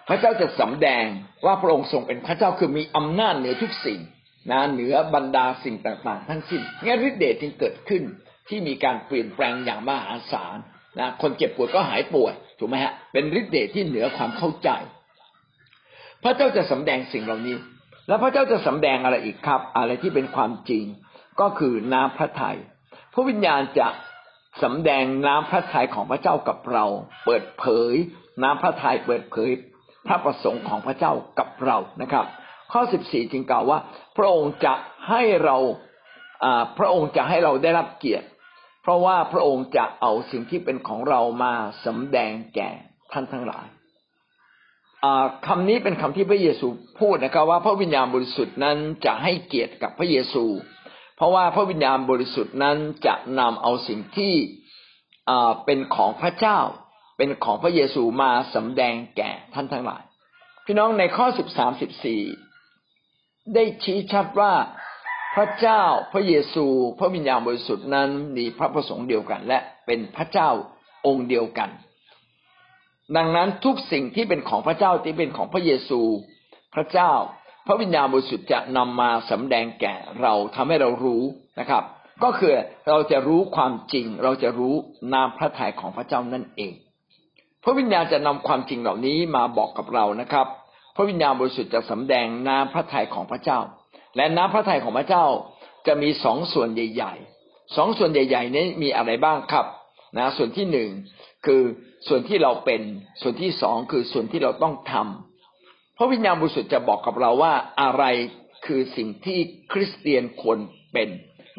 [0.09, 1.05] พระเจ้าจะสำแดง
[1.45, 4.01] ว่าพระองค์ทรงเป็นพระเจ้าคือมีอำนาจเหนือทุกสิ่ง
[4.51, 8.03] นะเหนือบรรดาสิ่งต่างๆ ทั้งสิ้นงั้นฤทธิเดชจึงเกิดขึ้น
[8.49, 10.57] ที่มีการเปลี่ยนแปลงอย่างมหาศาล
[10.99, 14.71] นะคนเจ็บปวดก็หายป่วยถูกไหมฮะเป็นฤทธิเดชที่เหนือความเข้าใจ
[16.23, 17.57] พระเจ้าจะสำแดงสิ่งเหล่านี้
[18.09, 20.85] แล้วพระเจ้าจะสำแดงอะไรอีกครับ อะไรที่เป็นความจริง
[21.41, 22.59] ก็คือน้ำพระทยัย
[23.15, 23.89] พระวิญญาณจะ
[24.63, 26.85] สำแดงน้ำพระทัยของพระเจ้ากับเรา
[27.25, 27.95] เปิดเผย
[28.43, 29.51] น้ำพระทัยเปิดเผย
[30.07, 32.25] พระประสงค์ของพระเจ้ากับเรานะครับ
[32.73, 33.79] ข้อสิบสี่จึงกล่าวว่า
[34.17, 34.75] พระองค์จะ
[35.09, 35.57] ให้เรา
[36.79, 38.27] พระองค์จะให้เราได้รับเกียรติ
[38.83, 42.71] เพราะว่าพระองค์จะเอาสิ่งที่เป็นของเรามาสำแดงแก่
[43.13, 43.67] ท่านทั้งหลาย
[45.47, 46.67] คำนี้เป็นคำที่พระเยซู
[47.01, 50.45] พูดนะครับว่าพระวิญญาณบริสุทธิ์นั้นจะให้เกียรติกับพระเยซู
[51.25, 54.35] ราะว่าพระวิญญาณบริสุทธิ์นั้นจะนำเอาสิ่งที่
[55.65, 56.59] เป็นของพระเจ้า
[57.17, 60.03] เป็นของพระเยซูมาสำแดงแก่ท่านทั้งหลาย
[60.65, 62.23] พี่น้องในข้อสิบสามสิบสี่
[63.55, 64.53] ได้ชี้ชัดว่า
[65.35, 65.83] พระเจ้า
[66.13, 66.67] พระเยซู
[66.99, 70.51] พระวิญญาณบริสุทธิ์นั้นมีพระประสงค์เดียวกัน และเป็นพระเจ้า
[71.07, 71.71] องค์เดียวกัน
[73.17, 76.01] ดังนั้นทุกสิ่งที่เป็นของพระเจ้าที่เป็นของพระเยซู
[76.75, 77.13] พระเจ้า
[77.67, 81.23] พระวิญญาณบริสุทธิ์จะนำมาสำแดงแก่เราทำให้เรารู้
[81.61, 81.85] นะครับ
[82.25, 82.51] ก็คือ
[82.89, 84.75] เราจะรู้ความจริง เราจะรู้
[85.15, 86.75] นามพระทัยของพระเจ้านั่นเอง
[87.65, 90.47] พระวิญญาณจะนำความจริงเหล่านี้มาบอกกับเรานะครับ
[90.97, 93.59] พระวิญญาณบริสุทธิ์จะสำแดงนามพระทัยของพระเจ้า
[94.17, 95.25] และน้ำพระทัยของพระเจ้า
[95.87, 99.67] จะมีสองส่วนใหญ่ ๆ สองส่วนใหญ่ ๆ นี้มีอะไรบ้างครับ
[100.19, 100.91] นะส่วนที่หนึ่ง
[101.47, 101.63] คือ
[102.09, 102.83] ส่วนที่เราเป็น
[103.23, 105.34] ส่วนที่สองคือส่วนที่เราต้องทำ
[105.97, 107.53] พระวิญญาณบริสุทธิ์จะบอกกับเราว่า
[107.83, 108.05] อะไร
[108.67, 109.39] คือสิ่งที่
[109.73, 110.59] คริสเตียนควร
[110.93, 111.09] เป็น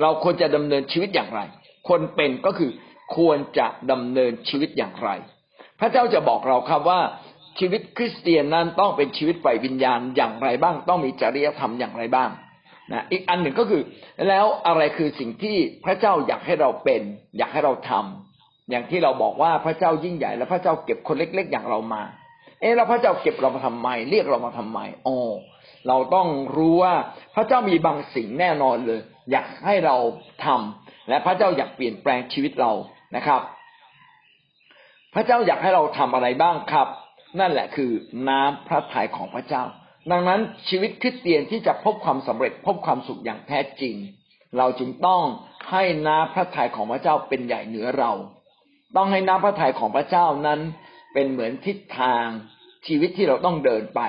[0.02, 1.41] เราควรจะดำเนินชีวิตอย่างไร
[1.89, 2.71] คนเป็นก็คือ
[3.15, 5.10] ควรจะดำเนินชีวิตอย่างไร
[5.80, 7.02] พระเจ้าจะบอกเราครับว่า
[7.60, 12.30] ชีวิตคริสเตียนนั้นต้องเป็นชีวิตฝ่ายวิญญาณอย่างไรบ้าง ต้องมีจริยธรรมอย่างไรบ้าง
[12.91, 13.82] นะอีกอันหนึ่งก็คือ
[14.28, 17.02] แล้วอะไรคือสิ่งที่พระเจ้าอยากให้เราเป็น
[17.38, 22.04] อยากให้เราทำอย่างที่เราบอกว่าพระเจ้ายิ่งใหญ่แล้วพระเจ้าเก็บคนเล็ก ๆ อย่างเรามา
[22.65, 25.17] ออแล้วพระเจ้าเก็บเรามาทำไม เรียกเรามาทำไมอ๋อ
[25.88, 26.95] เราต้องรู้ว่า
[27.36, 29.01] พระเจ้ามีบางสิ่งแน่นอนเลย
[29.32, 29.95] อยากให้เรา
[30.45, 32.71] ทำและพระเจ้าอยากเปลี่ยนแปลงชีวิตเรา
[33.15, 33.41] นะครับ
[35.13, 36.88] พระเจ้าอยากให้เราทำอะไรบ้างครับ
[37.39, 37.91] นั่นแหละคือ
[38.30, 39.63] น้ำพระทัยของพระเจ้า
[40.12, 43.95] ดังนั้นชีวิตคริสเตียนที่จะพบความสำเร็จพบความสุขอย่างแท้จริง
[44.58, 45.21] เราจึงต้อง
[45.71, 48.12] ให้น้ำพระทัยของพระเจ้าเป็นใหญ่เหนือเรา
[48.95, 50.60] ต้องให้น้ำพระทัยของพระเจ้านั้น
[51.13, 52.25] เป็นเหมือนทิศทาง
[52.88, 54.02] ชีวิตที่เราต้องเดินไป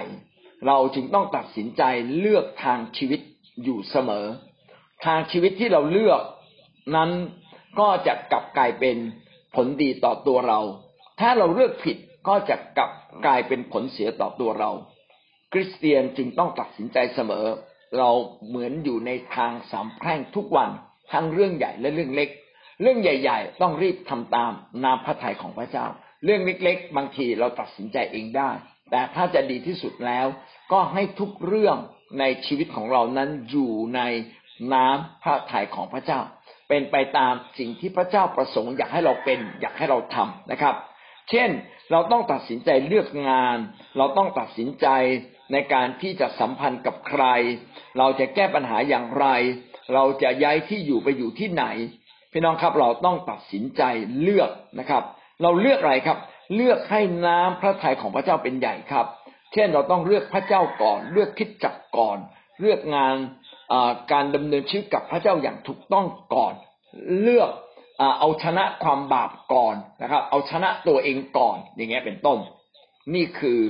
[0.66, 1.82] เราจึงต้องตัดสินใจ
[2.18, 3.20] เลือกทางชีวิต
[3.64, 4.26] อยู่เสมอ
[5.04, 6.20] ทางชีวิตที่เราเลือก
[6.96, 7.10] นั้น
[7.80, 8.96] ก็จะกลับกลายเป็น
[9.54, 10.60] ผลดีต่อตัวเรา
[11.20, 11.96] ถ้าเราเลือกผิด
[12.28, 12.90] ก็จะกลับ
[13.26, 14.70] กลายเป็นผลเสียต่อตัวเรา
[15.52, 17.46] คริสเตียนจึงต้องตัดสินใจเสมอ
[17.98, 18.10] เรา
[18.46, 20.70] เหมือนอยู่ในทางสามแพร่งทุกวัน
[21.12, 22.28] ทั้งเรื่องใหญ่และเรื่องเล็ก
[22.82, 24.52] เรื่องใหญ่ ๆ ต้องรีบทำตาม
[24.84, 25.86] นามพระทัยของพระเจ้า
[26.26, 28.50] เรื่องเล็กๆ บางทีเราตัดสินใจเองได้
[28.90, 30.26] แต่ถ้าจะดีที่สุดแล้ว
[30.72, 31.76] ก็ให้ทุกเรื่อง
[32.20, 34.00] ในชีวิตของเรานั้นอยู่ใน
[34.72, 36.20] น้ำพระทัยของพระเจ้า
[36.68, 40.74] เป็นไปตามสิ่งที่พระเจ้าประสงค์อยากให้เราเป็น อยากให้เราทำนะครับ
[41.30, 41.50] เช่น
[41.92, 43.58] เราต้องตัดสินใจเลือกงาน
[43.96, 44.86] เราต้องตัดสินใจ
[45.52, 47.24] ในการที่จะสัมพันธ์กับใคร
[47.98, 49.26] เราจะแก้ปัญหาอย่างไร
[49.94, 51.64] เราจะย้ายที่อยู่ไปอยู่ที่ไหน
[52.32, 53.82] พี่น้องครับเราต้องตัดสินใจ
[54.22, 55.02] เลือกนะครับ
[55.42, 56.18] เราเลือกอะไรครับ
[56.54, 59.06] เลือกให้น้ำพระทัยของพระเจ้าเป็นใหญ่ครับ
[59.52, 62.18] เช่นเราต้องเลือกพระเจ้าก่อน เลือกคิดจักก่อน
[62.60, 63.16] เลือกงาน
[64.12, 66.54] การดำเนินชีวิตกับพระเจ้าอย่างถูกต้องก่อน
[67.20, 67.50] เลือก
[68.20, 72.38] เอาชนะความบาปก่อนนะครับ เอาชนะตัวเองก่อน อย่างเงี้ยเป็นต้น
[73.14, 73.60] นี่คือ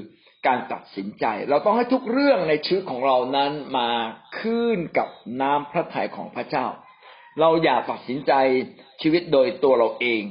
[0.47, 3.91] การตัดสินใจ เราต้องให้ทุกเรื่องในชีวิตของเรานั้นมา
[4.41, 5.09] ขึ้นกับ
[5.41, 6.67] น้ำพระทัยของพระเจ้า
[7.41, 8.33] เราอย่าตัดสินใจ
[9.03, 10.23] ชีวิตโดยตัวเราเอง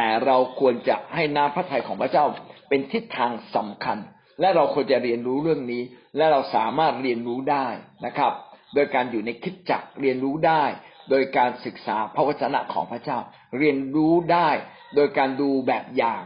[0.00, 2.24] แต่เราควรจะให้น้ำพระทัยของพระเจ้า
[2.68, 3.98] เป็นทิศทางสำคัญ
[4.40, 5.82] และเราควรจะเรียนรู้เรื่องนี้
[6.16, 7.66] และเราสามารถเรียนรู้ได้
[8.06, 8.32] นะครับ
[8.74, 10.64] โดยการอยู่ในคิดจักเรียนรู้ได้
[11.10, 13.18] โดยการศึกษาพระวจนะของพระเจ้า
[13.58, 14.48] เรียนรู้ได้
[14.94, 16.22] โดยการดูแบบอย่าง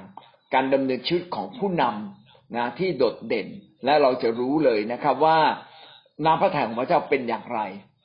[0.55, 3.49] การดำเนินชีวิตของผู้นำนะที่โดดเด่น
[3.85, 5.39] และเราจะรู้เลยนะครับว่า
[6.25, 7.61] น้ำพระทัยของพระเจ้าเป็นอย่างไร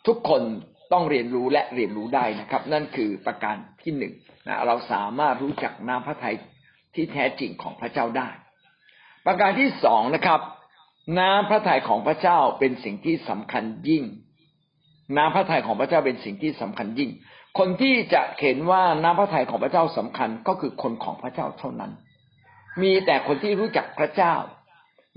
[0.08, 0.42] ทุกคน
[0.94, 4.14] ต้องเรียนรู้และเรียนรู้ได้นะครับ นั่นคือประการที่หนึ่ง
[4.48, 6.36] นะเราสามารถรู้จักน้ำพระทัย
[6.96, 8.30] ที่แท้จริงของพระเจ้าได้
[9.26, 10.42] ประการที่สองนะครับ
[11.20, 14.04] น้ำพระทัยของพระเจ้าเป็นสิ่งที่สำคัญยิ่ง
[15.18, 17.12] น้ำพระทัยของพระเจ้าเป็นสิ่งที่สำคัญยิ่ง
[17.58, 21.92] คนที่จะเห็นว่าน้ำพระทัยของพระเจ้าสำคัญก็คือคนของพระเจ้าเท่านั้น
[22.82, 24.36] มีแต่คนที่รู้จักพระเจ้า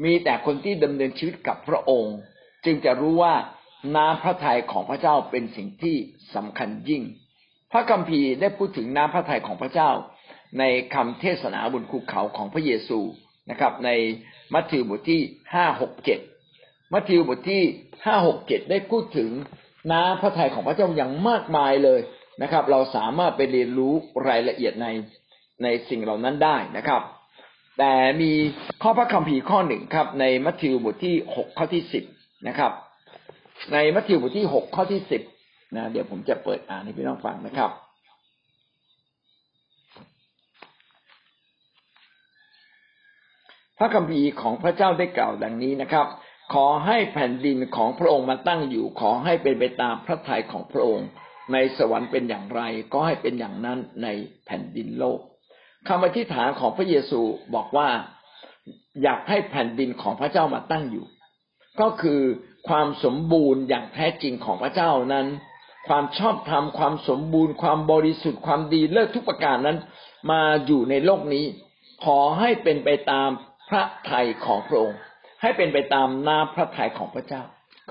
[0.04, 2.16] มีแต่คนที่ดำเนินชีวิตกับพระองค์
[2.64, 3.34] จึงจะรู้ว่า
[3.96, 5.96] น้ำพระทัยของพระเจ้าเป็นสิ่งที่
[6.34, 7.02] สำคัญยิ่ง
[7.72, 9.90] พระคัมภีร์ได้พูดถึงน้ำพระทัยของพระเจ้า
[10.58, 13.00] ในคำเทศนาบนภูเขาของพระเยซู
[13.50, 13.90] นะครับ ใน
[14.54, 15.20] มัทธิวบทที่
[15.54, 16.20] ห้าหกเจ็ด
[16.92, 17.62] มัทธิวบทที่
[18.06, 19.30] ห้าหกเจ็ดได้พูดถึง
[19.92, 22.00] น้ำพระทัยของพระเจ้าอย่างมากมายเลย
[22.42, 23.94] นะครับ เราสามารถไปเรียนรู้
[24.28, 24.86] รายละเอียดใน
[25.62, 27.02] ในสิ่งเหล่านั้นได้นะครับ
[27.78, 28.32] แต่มี
[28.82, 32.04] ข้อพระคัมภีร์ข้อหนึ่งครับ ในมัทธิวบทที่หกข้อที่สิบ
[32.48, 32.72] นะครับ
[33.72, 35.22] ในมัทธิวบทที่หกข้อที่สิบ
[35.76, 37.70] นะเดี๋ยวผมจะเปิดอ่านให้พี่น้องฟังนะครับ
[43.78, 46.06] พระคัมภีร์ของพระเจ้าได้กล่าวดังนี้นะครับ
[46.54, 51.08] ขอให้แผ่นดินของพระองค์มาตั้งอยู่ ขอให้เป็นไปตามพระทัยของพระองค์
[51.52, 54.08] ในสวรรค์เป็นอย่างไร ก็ให้เป็นอย่างนั้นใน
[54.46, 55.20] แผ่นดินโลก
[55.88, 57.20] คำอธิษฐานของพระเยซู
[57.54, 57.88] บอกว่า
[59.02, 61.06] อยากให้แผ่นดินของพระเจ้ามาตั้งอยู่
[61.80, 62.20] ก็คือ
[62.68, 65.26] ความสมบูรณ์อย่างแท้จริงของพระเจ้านั้น
[65.90, 69.78] ความชอบธรรมความสมบูรณ์ ความบริสุทธิ์ความดีเลิศทุกประการนั้น
[70.30, 71.44] มาอยู่ในโลกนี้
[72.04, 73.28] ขอให้เป็นไปตาม
[73.68, 74.98] พระทัยของพระองค์
[75.42, 77.42] ให้เป็นไปตามนาพระทัยของพระเจ้า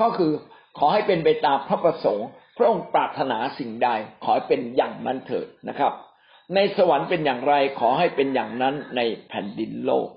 [0.01, 0.31] ก็คือ
[0.77, 3.89] ขอให้เป็นไปตามพระประสงค์ พระองค์ปรารถนาสิ่งใด
[4.23, 5.93] ขอให้เป็นอย่างนั้นเถิดนะครับ
[6.55, 10.07] ในสวรรค์เป็นอย่างไรขอให้เป็นอย่างนั้นในแผ่นดินโลก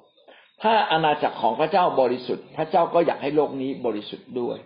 [0.62, 4.58] ถ้าอาณาจักรของพระเจ้าบริสุทธิ์ พระเจ้าก็อยากให้โลกนี้บริสุทธิ์ด้วย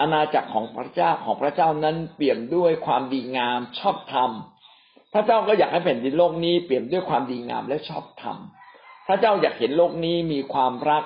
[0.00, 4.30] อาณาจักรของพระเจ้าของพระเจ้านั้นเปี่ยมด้วยความดีงามชอบธรรม
[5.14, 8.36] พระเจ้าก็อยากให้แผ่นดินโลกนี้เปี่ยมด้วยความดีงามและชอบธรรม
[9.06, 11.04] พระเจ้าอยากเห็นโลกนี้มีความรัก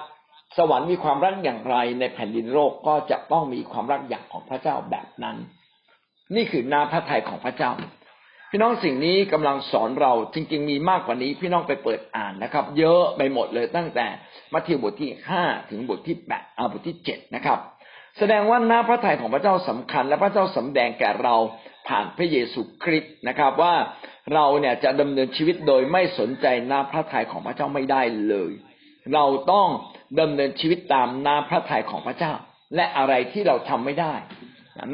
[0.57, 5.37] สวรรค์มีความรักอย่างไร ในแผ่นดินโลกก็จะต้องมีความรักอย่างของพระเจ้าแบบนั้น
[6.35, 7.71] นี่คือนาพระทัยของพระเจ้า
[8.51, 14.07] พี่น้องสิ่งนี้กำลังสอนเราจริง ๆ มีมากกว่านี้ พี่น้องไปเปิดอ่านนะครับ เยอะไปหมดเลยตั้งแต่
[14.53, 17.59] มัทธิวบทที่ห้าถึงบทที่แปดอาบทที่เจ็ดนะครับ
[18.19, 21.37] แสดงว่าหน้าพระทัยของพระเจ้าสำคัญ และพระเจ้าสำแดงแก่เรา
[21.89, 23.75] ผ่านพระเยซูคริสต์นะครับ ว่า
[24.35, 28.53] เราเนี่ยจะดำเนินชีวิตโดยไม่สนใจหน้าพระทัยของพระเจ้าไม่ได้เลย
[29.15, 29.69] เราต้อง
[30.21, 32.33] ดำเนินชีวิตตามหน้าพระทัยของพระเจ้า
[32.77, 34.15] และอะไรที่เราทำไม่ได้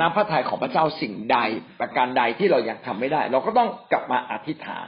[0.00, 1.38] น้ำพระทัยของพระเจ้าสิ่งใด
[1.80, 4.86] ประการใดที่เราอยากทำไม่ได้ เราก็ต้องกลับมาอธิษฐาน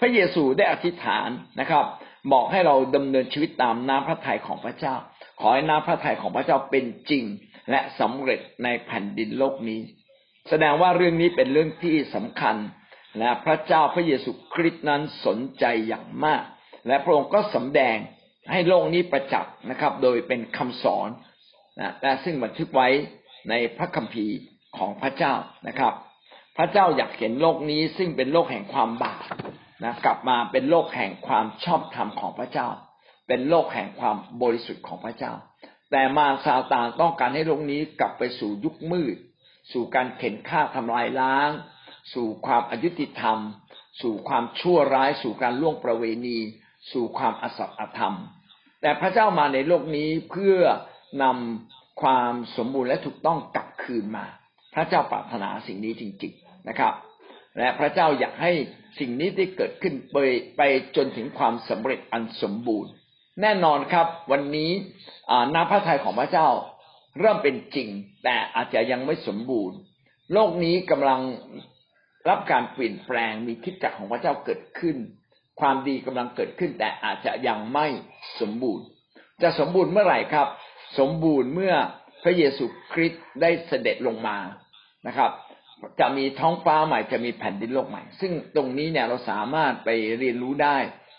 [0.00, 1.28] พระเยซูได้อธิษฐาน
[1.60, 1.84] นะครับ
[2.32, 4.94] บอกให้เราดำเนินชีวิตตามน้ำพระทัยของพระเจ้า
[5.40, 7.24] ขอให้น้ำพระทัยของพระเจ้าเป็นจริง
[7.70, 9.80] และสำเร็จในแผ่นดินโลกนี้
[10.48, 12.56] แสดงว่าเรื่องนี้เป็นเรื่องที่สำคัญ
[13.18, 16.42] และพระเจ้าพระเยซูคริสต์นั้นสนใจอย่างมาก
[16.86, 17.96] และพระองค์ก็สำแดง
[18.50, 21.08] ให้โลกนี้ประจักษ์นะครับ โดยเป็นคำสอน
[21.80, 22.88] นะและซึ่งบันทึกไว้
[23.50, 24.36] ในพระคัมภีร์
[24.76, 25.34] ของพระเจ้า
[25.68, 25.94] นะครับ
[26.56, 29.24] พระเจ้าอยากเห็นโลกนี้ซึ่งเป็นโลกแห่งความบาป
[29.84, 32.68] นะกลับมาเป็นโลกแห่งความชอบธรรมของพระเจ้า
[33.28, 35.32] เป็นโลกแห่งความบริสุทธิ์ของพระเจ้า
[35.90, 39.16] แต่มาซาตานต้องการให้โลกนี้กลับไปสู่ยุคมืด
[39.72, 41.50] สู่การเข็นฆ่าทำลายล้าง
[42.14, 43.38] สู่ความอายุติธรรม
[44.02, 46.38] สู่ความชั่วร้าย สู่การล่วงประเวณี
[46.92, 48.16] สู่ความอสัตอธรรม
[48.80, 50.58] แต่พระเจ้ามาในโลกนี้เพื่อ
[51.22, 54.26] นำความสมบูรณ์และถูกต้องกลับคืนมา
[54.74, 56.94] พระเจ้าปรารถนาสิ่งนี้จริงๆนะครับ
[57.58, 58.52] และพระเจ้าอยากให้
[58.98, 60.16] สิ่งนี้ได้เกิดขึ้นไป
[60.56, 60.62] ไป
[60.96, 62.92] จนถึงความสำเร็จอันสมบูรณ์
[63.42, 64.70] แน่นอนครับ วันนี้
[65.54, 66.48] น้ำพระทัยของพระเจ้า
[67.20, 67.88] เริ่มเป็นจริง
[68.24, 69.76] แต่อาจจะยังไม่สมบูรณ์
[70.32, 71.20] โลกนี้กำลัง
[72.28, 74.96] รับการเปลี่ยนแปลงมีคิดจักรของพระเจ้าเกิดขึ้น
[75.60, 77.86] ความดีกำลังเกิดขึ้น แต่อาจจะยังไม่
[78.40, 78.84] สมบูรณ์
[79.42, 80.48] จะสมบูรณ์เมื่อไหร่ครับ
[80.98, 81.74] สมบูรณ์เมื่อ
[82.24, 84.38] พระเยซูคริสต์ได้เสด็จลงมา
[85.06, 85.30] นะครับ
[86.00, 90.76] จะมีท้องฟ้าใหม่จะมีแผ่นดินโลกใหม่ ซึ่งตรงนี้เนี่ยเราสามารถไปเรียนรู้ได้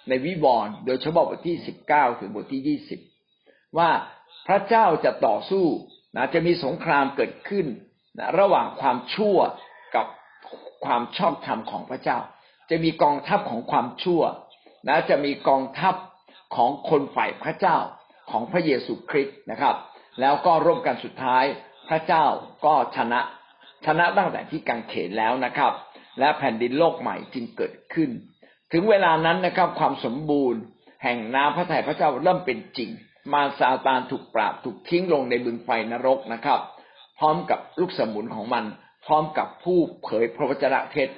[0.10, 3.00] ในวิวรณ์โดยเฉพาะบทที่สิบเก้าถึงบทที่ยี่สิบ
[3.78, 3.90] ว่า
[4.48, 5.66] พระเจ้าจะต่อสู้
[6.16, 7.66] นะจะมีสงครามเกิดขึ้น
[8.18, 9.38] นะระหว่างความชั่ว
[9.96, 10.06] กับ
[10.86, 12.18] ความชอบธรรมของพระเจ้า
[12.70, 14.22] จะมีกองทัพของความชั่ว
[14.88, 15.96] นะจะมีกองทัพ
[16.56, 17.78] ของคนฝ่ายพระเจ้า
[18.32, 19.76] ของพระเยซูคริสต์นะครับ
[20.22, 21.44] แล้วก็ร่วมกันสุดท้าย
[21.90, 22.26] พระเจ้า
[22.66, 23.22] ก็ชนะ
[23.86, 25.74] ชนะตั้งแต่ที่กังเขนแล้วนะครับ
[26.20, 28.10] และแผ่นดินโลกใหม่จึงเกิดขึ้น
[28.72, 30.62] ถึงเวลานั้นนะครับ ความสมบูรณ์
[31.04, 32.90] แห่งน้ำพระทัยพระเจ้าเริ่มเป็นจริง
[33.34, 36.60] มาซาตานถูกปราบถูกทิ้งลงในบึงไฟนรกนะครับ
[37.20, 38.66] พร้อมกับลูกสมุนของมัน
[39.06, 41.10] พร้อมกับผู้เผยพระวจนะเท็จ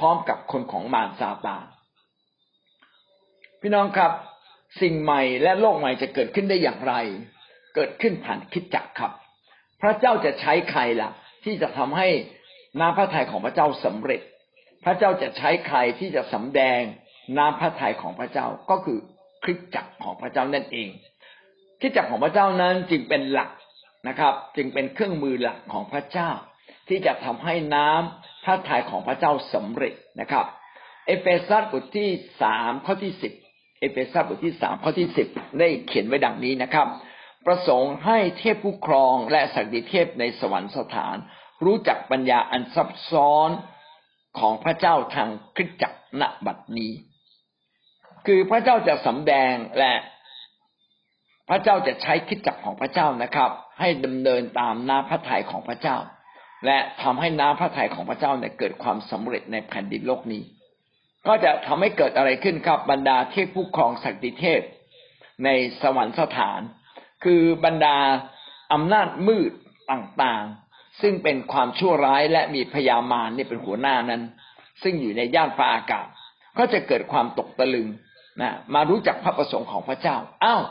[0.00, 1.64] พร้อมกับคนของมารซาตาน
[3.60, 4.12] พี่น้องครับ
[4.82, 6.94] สิ่งใหม่และโลกใหม่จะเกิดขึ้นได้อย่างไร
[7.74, 9.12] เกิดขึ้นผ่านคิดจักครับ
[9.82, 11.10] พระเจ้าจะใช้ใครล่ะ
[11.44, 12.08] ที่จะทำให้
[12.80, 14.20] น้ำพระทัยของพระเจ้าสำเร็จ
[14.84, 16.80] พระเจ้าจะใช้ใครที่จะสำแดง
[17.38, 18.98] น้ำพระทัยของพระเจ้าก็คือ
[19.44, 20.88] คริสจักรของพระเจ้านั่นเอง
[21.80, 23.50] คริสจักรของพระเจ้านั้นจึงเป็นหลัก
[24.08, 26.30] นะครับ จึงเป็นเครื่องมือหลักของพระเจ้า
[26.88, 30.46] ที่จะทำให้น้ำพระทัยของพระเจ้าสำเร็จนะครับ
[31.06, 32.10] เอเฟซัสบทที่
[32.42, 33.32] สามข้อที่สิบ
[33.80, 36.86] เอเฟซัสบทที่สามข้อที่สิบได้เขียนไว้ดังนี้นะครับ
[37.46, 41.16] ประสงค์ให้เทพผู้ครองและสักดิเทพในสวรรคสถาน
[41.64, 43.50] รู้จักปัญญาอันซับซ้อน
[44.38, 46.92] ของพระเจ้าทางคริสตจักรณบัดนี้
[48.26, 49.92] คือพระเจ้าจะสำแดงและ
[51.48, 55.96] พระเจ้าจะใช้คิดจักรของพระเจ้านะครับ ให้ดำเนินตามน้ำพระทัยของพระเจ้า
[56.66, 60.42] และทำให้น้ำพระทัยของพระเจ้าเนี่ยเกิดความสำเร็จในแผ่นดินโลกนี้
[61.26, 64.60] ก็จะทำให้เกิดอะไรขึ้นครับบรรดาเทพผู้ครองศักดิเทพ
[65.44, 65.48] ใน
[65.82, 66.60] สวรรคสถาน
[67.24, 67.96] คือบรรดา
[68.72, 69.52] อำนาจมืด
[69.90, 70.69] ต่างๆ
[71.02, 74.22] ซึ่งเป็นความชั่วร้ายและมีพยามารนี่เป็นหัวหน้านั้น
[74.82, 76.06] ซึ่งอยู่ในย่านฟ้าอากาศ
[76.58, 77.88] ก็จะเกิดความตกตะลึง
[78.40, 80.62] นะมารู้จักพระประสงค์ของพระเจ้าอ้าว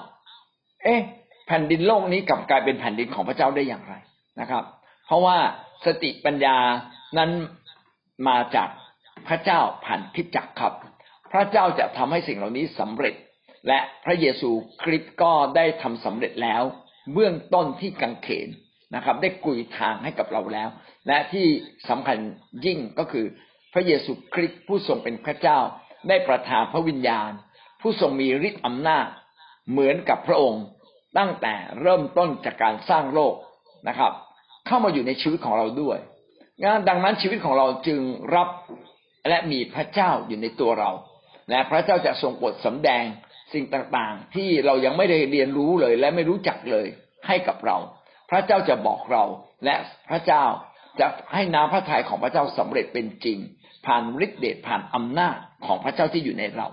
[0.84, 1.02] เอ๊ะ
[1.48, 3.94] แผ่นดินโลกนี้กลับกลายเป็นแผ่นดินของพระเจ้าได้อย่างไร
[4.40, 4.64] นะครับ
[5.06, 5.38] เพราะว่า
[5.86, 6.58] สติปัญญา
[7.18, 7.32] นั้น
[8.28, 8.70] มาจาก
[9.28, 10.74] พระเจ้าผ่านคิดจักครับ
[11.32, 13.16] พระเจ้าจะทำให้สิ่งเหล่านี้สำเร็จ
[13.68, 16.64] และพระเยซูคริสต์ก็ได้ทำสำเร็จแล้ว
[17.14, 18.50] เบื้องต้นที่กังเขน
[18.96, 20.70] นะครับ ได้กุยทางให้กับเราแล้ว
[21.08, 21.48] และที่
[21.90, 22.18] สำคัญ
[22.66, 23.26] ยิ่งก็คือ
[23.74, 25.60] พระเยซูคริสต์ผู้ทรงเป็นพระเจ้า
[26.08, 27.32] ได้ประทานพระวิญญาณ
[27.82, 29.08] ผู้ทรงมีฤทธิ์อำนาจ
[29.72, 30.64] เหมือนกับพระองค์
[31.18, 33.36] ตั้งแต่เริ่มต้นจากการสร้างโลก
[33.88, 34.12] นะครับ
[34.68, 35.98] เข้ามาอยู่ในชีวิตของเราด้วย
[36.64, 38.00] งานดังนั้นชีวิตของเราจึง
[38.36, 38.50] รับ
[39.30, 40.92] และมีพระเจ้าอยู่ในตัวเรา
[41.50, 43.04] และพระเจ้าจะทรงโปรดสำแดง
[43.54, 46.88] สิ่งต่างๆ ที่เรายังไม่ได้เรียนรู้เลย และไม่รู้จักเลย
[47.28, 47.78] ให้กับเรา
[48.30, 49.24] พระเจ้าจะบอกเรา
[49.66, 49.76] และ
[50.10, 50.44] พระเจ้า
[51.00, 53.38] จะให้น้ำพระทัยของพระเจ้าสำเร็จเป็นจริง
[53.86, 56.68] ผ่านฤทธิเดชผ่านอำนาจของพระเจ้าที่อยู่ในเรา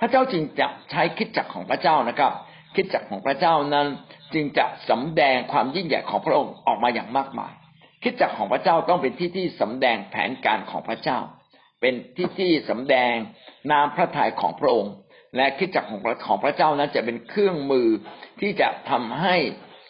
[0.00, 2.32] พระเจ้าจึงจะใช้คิดจักของพระเจ้านะครับ
[2.76, 3.86] คิดจักของพระเจ้านั้น
[4.34, 7.52] จึงจะสำแดงความยิ่งใหญ่ของพระองค์ออกมาอย่างมากมาย
[8.02, 11.18] คิดจักของพระเจ้าต้องเป็นที่ที่สำแดงแผนการของพระเจ้า
[11.80, 13.14] เป็นที่ที่สำแดง
[13.70, 14.92] นามพระทัยของพระองค์
[15.36, 17.88] และคิดจักของของพระเจ้านั้นจะเป็นเครื่องมือ
[18.40, 19.36] ที่จะทำให้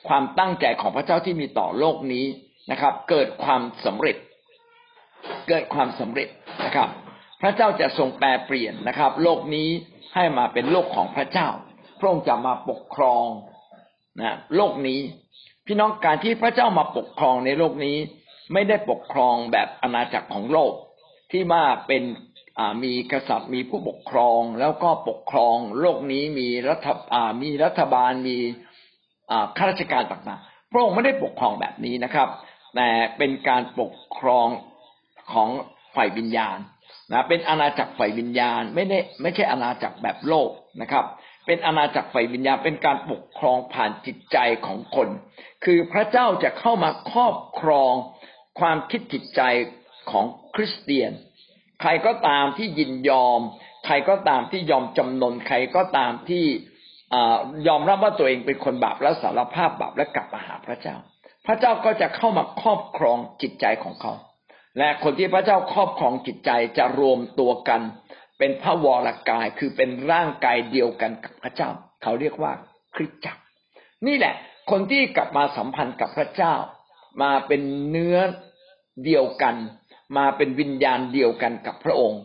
[0.08, 2.26] ความตั้งใจของพระเจ้าที่มีต่อโลกนี้
[2.70, 4.16] นะครับ เกิดความสำเร็จ
[5.48, 6.28] เกิดความสำเร็จ
[6.64, 6.88] นะครับ
[7.40, 9.68] พระเจ้าจะทรงแปลเปลี่ยนนะครับ โลกนี้
[10.14, 11.48] ให้มาเป็นโลกของพระเจ้า
[11.98, 13.26] พระองค์จะมาปกครอง
[14.20, 15.00] นะโลกนี้
[15.66, 17.96] พี่น้องการที่พระเจ้ามาปกครองในโลกนี้
[18.52, 20.72] ไม่ได้ปกครองแบบอาณาจักรของโลก
[21.30, 22.02] ที่มาเป็น
[22.82, 26.88] มีกษัตริย์มีผู้ปกครองแล้วก็ปกครอง โลกนี้มีรัฐ
[27.42, 28.36] มีรัฐบาลมี
[29.56, 32.28] ข้าราชการต่างๆ พระองค์ไม่ได้ปกครองแบบนี้นะครับ
[32.76, 32.88] แต่
[33.18, 34.48] เป็นการปกครอง
[35.32, 35.48] ของ
[35.94, 36.58] ฝ่ายวิญญาณ
[37.12, 40.50] นะเป็นอาณาจักรฝ่ายวิญญาณ ไม่ได้ไม่ใช่อาณาจักรแบบโลก
[40.82, 41.04] นะครับ
[41.46, 45.08] เป็นอาณาจักรไฟวิญญาณ เป็นการปกครองผ่านจิตใจของคน
[45.64, 47.92] คือพระเจ้าจะเข้ามาครอบครอง
[48.60, 49.42] ความคิดจิตใจ
[50.10, 51.12] ของคริสเตียน
[51.80, 53.40] ใครก็ตามที่ยินยอม
[53.86, 56.44] ใครก็ตามที่ยอมจำนน ใครก็ตามที่
[57.68, 60.96] ยอมรับว่าตัวเองเป็นคนบาปและสารภาพบาปและกลับมาหาพระเจ้า
[61.46, 64.12] พระเจ้าก็จะเข้ามาครอบครองจิตใจของเขา
[64.78, 67.80] และคนที่พระเจ้าครอบครองจิตใจจะรวมตัวกัน
[68.38, 71.68] เป็นพระวรกายคือเป็นร่างกายเดียวกันกับพระเจ้า
[72.02, 72.52] เขาเรียกว่า
[72.94, 73.42] คริสตจักร
[74.06, 74.34] นี่แหละ
[74.70, 76.54] คนที่กลับมาสัมพันธ์กับพระเจ้า
[77.22, 78.18] มาเป็นเนื้อ
[79.04, 79.56] เดียวกัน
[80.16, 82.20] มาเป็นวิญญาณเดียวกันกับพระองค์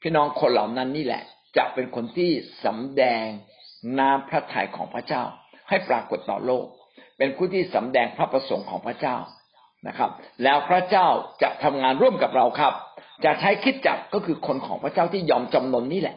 [0.00, 1.22] พี่น้องคนเหล่านั้นนี่แหละ
[1.56, 2.30] จะเป็นคนที่
[2.64, 3.26] สำแดง
[3.98, 5.22] น้ำพระทัยของพระเจ้า
[5.68, 6.66] ให้ปรากฏต่อโลก
[7.18, 9.16] เป็นผู้ที่สำแดงพระประสงค์ของพระเจ้า
[9.88, 10.10] นะครับ
[10.42, 11.06] แล้วพระเจ้า
[11.42, 12.74] จะทำงานร่วมกับเราครับ
[13.24, 16.16] จะใช้คิดจักก็คือคนของพระเจ้าที่ยอมจำนนนี่แหละ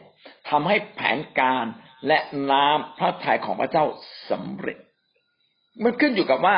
[0.50, 1.66] ทำให้แผนการ
[2.06, 2.18] และ
[2.50, 3.84] น้ำพระทัยของพระเจ้า
[4.30, 4.78] สำเร็จ
[5.82, 6.56] มันขึ้นอยู่กับว่า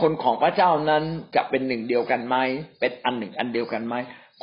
[0.00, 1.04] คนของพระเจ้านั้น
[1.36, 2.36] จะเป็นหนึ่งเดียวกันไหม
[2.80, 3.94] เป็นอันหนึ่งอันเดียวกันไหม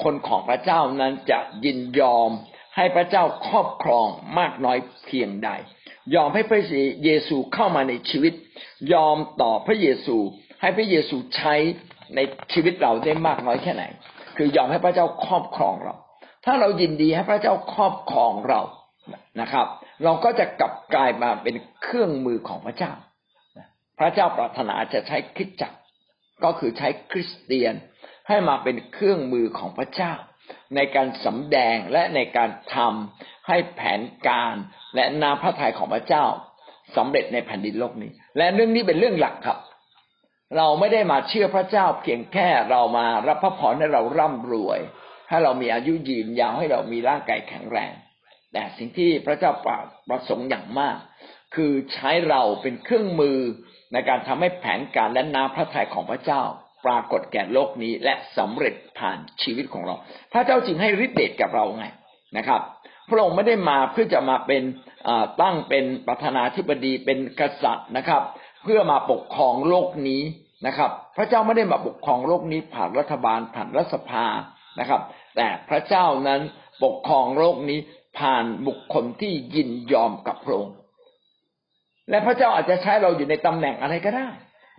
[0.04, 2.32] คนของพระเจ้านั้นจะยินยอม
[2.76, 4.08] ให้พระเจ้าครอบครอง
[4.40, 5.50] มากน้อยเพียงใด
[6.16, 6.62] ยอมให้พระ
[7.04, 8.34] เยซูเข้ามาในชีวิต
[8.94, 10.18] ยอมต่อพระเยซู
[10.62, 11.56] ให้พระเยซูใช้
[12.16, 12.20] ใน
[12.54, 13.84] ชีวิตเราได้มากน้อยแค่ไหน
[14.38, 15.96] คือยอมให้พระเจ้าครอบครองเรา
[16.46, 18.62] ถ้าเรายินดีให้พระเจ้าครอบครองเรา
[19.42, 19.68] นะครับ
[20.04, 22.92] เราก็จะกลับกลายมาเป็นเครื่องมือของพระเจ้า
[24.00, 25.78] พระเจ้าปรารถนาจะใช้คริสตจักร
[26.44, 27.74] ก็คือใช้คริสเตียน
[28.28, 30.14] ให้มาเป็นเครื่องมือของพระเจ้า
[30.76, 34.56] ในการสำแดงและในการทำ ให้แผนการ
[34.96, 36.26] และนาพระทัยของพระเจ้า
[36.96, 39.58] สำเร็จในแผ่นดินโลกนี้ และเรื่องนี้เป็นเรื่องหลักครับ
[40.58, 44.80] เราไม่ได้มาเชื่อพระเจ้า เพียงแค่เรามารับพระพรให้เราร่ำรวย
[45.30, 47.94] ให้เรามีอายุยืนยาวให้เรามีร่างกายแข็งแรง
[48.54, 49.52] แต่สิ่งที่พระเจ้า
[50.10, 50.98] ประสงค์อย่างมาก
[51.56, 53.40] คือใช้เราเป็นเครื่องมือ
[53.94, 56.44] ในการทำให้แผนการและน้ำพระทัยของพระเจ้า
[56.86, 59.96] ปรากฏแก่โลกนี้และสำเร็จผ่านชีวิตของเรา
[60.34, 61.86] พระเจ้าจึงให้ฤทธิ์เดชกับเราไง
[62.38, 62.62] นะครับ
[63.10, 64.64] พระองค์ไม่ได้มาเพื่อจะมาเป็น
[65.42, 68.22] ตั้งเป็นประธานาธิบดีเป็นกษัตริย์นะครับ
[68.64, 70.22] เพื่อมาปกครองโลกนี้
[70.68, 74.26] นะครับ พระเจ้าไม่ได้มาปกครองโลกนี้ผ่านรัฐบาลผ่านรัฐสภา
[74.80, 75.02] นะครับ
[75.36, 76.42] แต่พระเจ้านั้น
[76.84, 77.80] ปกครองโลกนี้
[78.20, 80.76] ผ่านบุคคลที่ยินยอมกับพระองค์
[82.10, 84.28] และพระเจ้าอาจจะใช้เราอยู่ในตำแหน่งอะไรก็ได้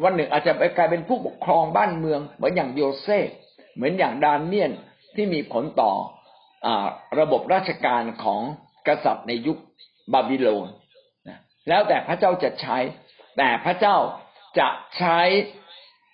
[0.02, 3.28] วันหนึ่งอาจจะไปกลายเป็นผู้ปกครองบ้านเมือง เหมือนอย่างโยเซฟ
[3.74, 4.70] เหมือนอย่างดานเนียน
[5.14, 5.92] ที่มีผลต่อ
[7.20, 8.40] ระบบราชการของ
[8.88, 9.58] กษัตริย์ในยุค
[10.12, 10.68] บาบิโลน
[11.68, 12.78] แล้วแต่พระเจ้าจะใช้
[13.38, 13.96] แต่พระเจ้า
[14.58, 15.18] จะใช้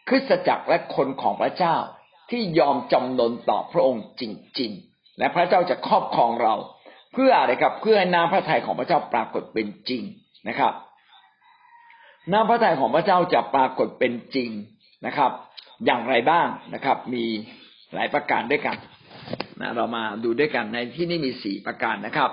[0.08, 1.76] คริสตจักรและคนของพระเจ้า
[2.30, 4.22] ที่ยอมจำนนต่อพระองค์จ
[4.60, 6.54] ริง ๆ และพระเจ้าจะครอบครองเรา
[7.12, 10.02] เพื่ออะไรครับ เพื่อให้น้ำพระทัยของพระเจ้าปรากฏเป็นจริง
[10.48, 10.72] นะครับ
[12.32, 14.50] น้ำพระทัยของพระเจ้าจะปรากฏเป็นจริง
[15.06, 15.30] นะครับ
[15.86, 17.24] อย่างไรบ้างนะครับ มี
[17.94, 18.76] หลายประการด้วยกัน
[19.60, 22.30] นะเรามาดูด้วยกันในที่นี้มีสี่ประการนะครับ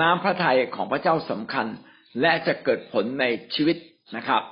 [0.00, 1.66] น้ำพระทัยของพระเจ้าสำคัญ
[2.20, 3.76] และจะเกิดผลในชีวิต
[4.16, 4.42] นะครับ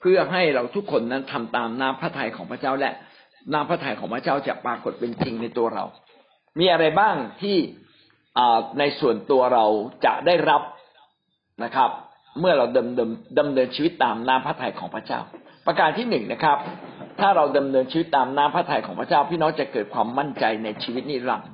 [0.00, 2.92] เพื่อให้เราทุกคนนั้นทำตามน้ำพระทัยของพระเจ้าและ
[3.52, 5.84] น้ำพระทัยของพระเจ้าจะปรากฏเป็นจริงในตัวเรา
[6.58, 7.56] มีอะไรบ้างที่
[8.78, 9.64] ในส่วนตัวเรา
[10.06, 10.62] จะได้รับ
[11.64, 11.90] นะครับ
[12.40, 15.20] เมื่อเราดำเนินดำเนินชีวิตตามน้ำพระทัยของพระเจ้า
[15.66, 16.58] ประการที่หนึ่งนะครับ
[17.20, 21.52] ถ้าเราดำเนินชีวิตตามน้ำพระทัยของพระเจ้าพี่น้องจะเกิดความมั่นใจในชีวิตนิรันดร์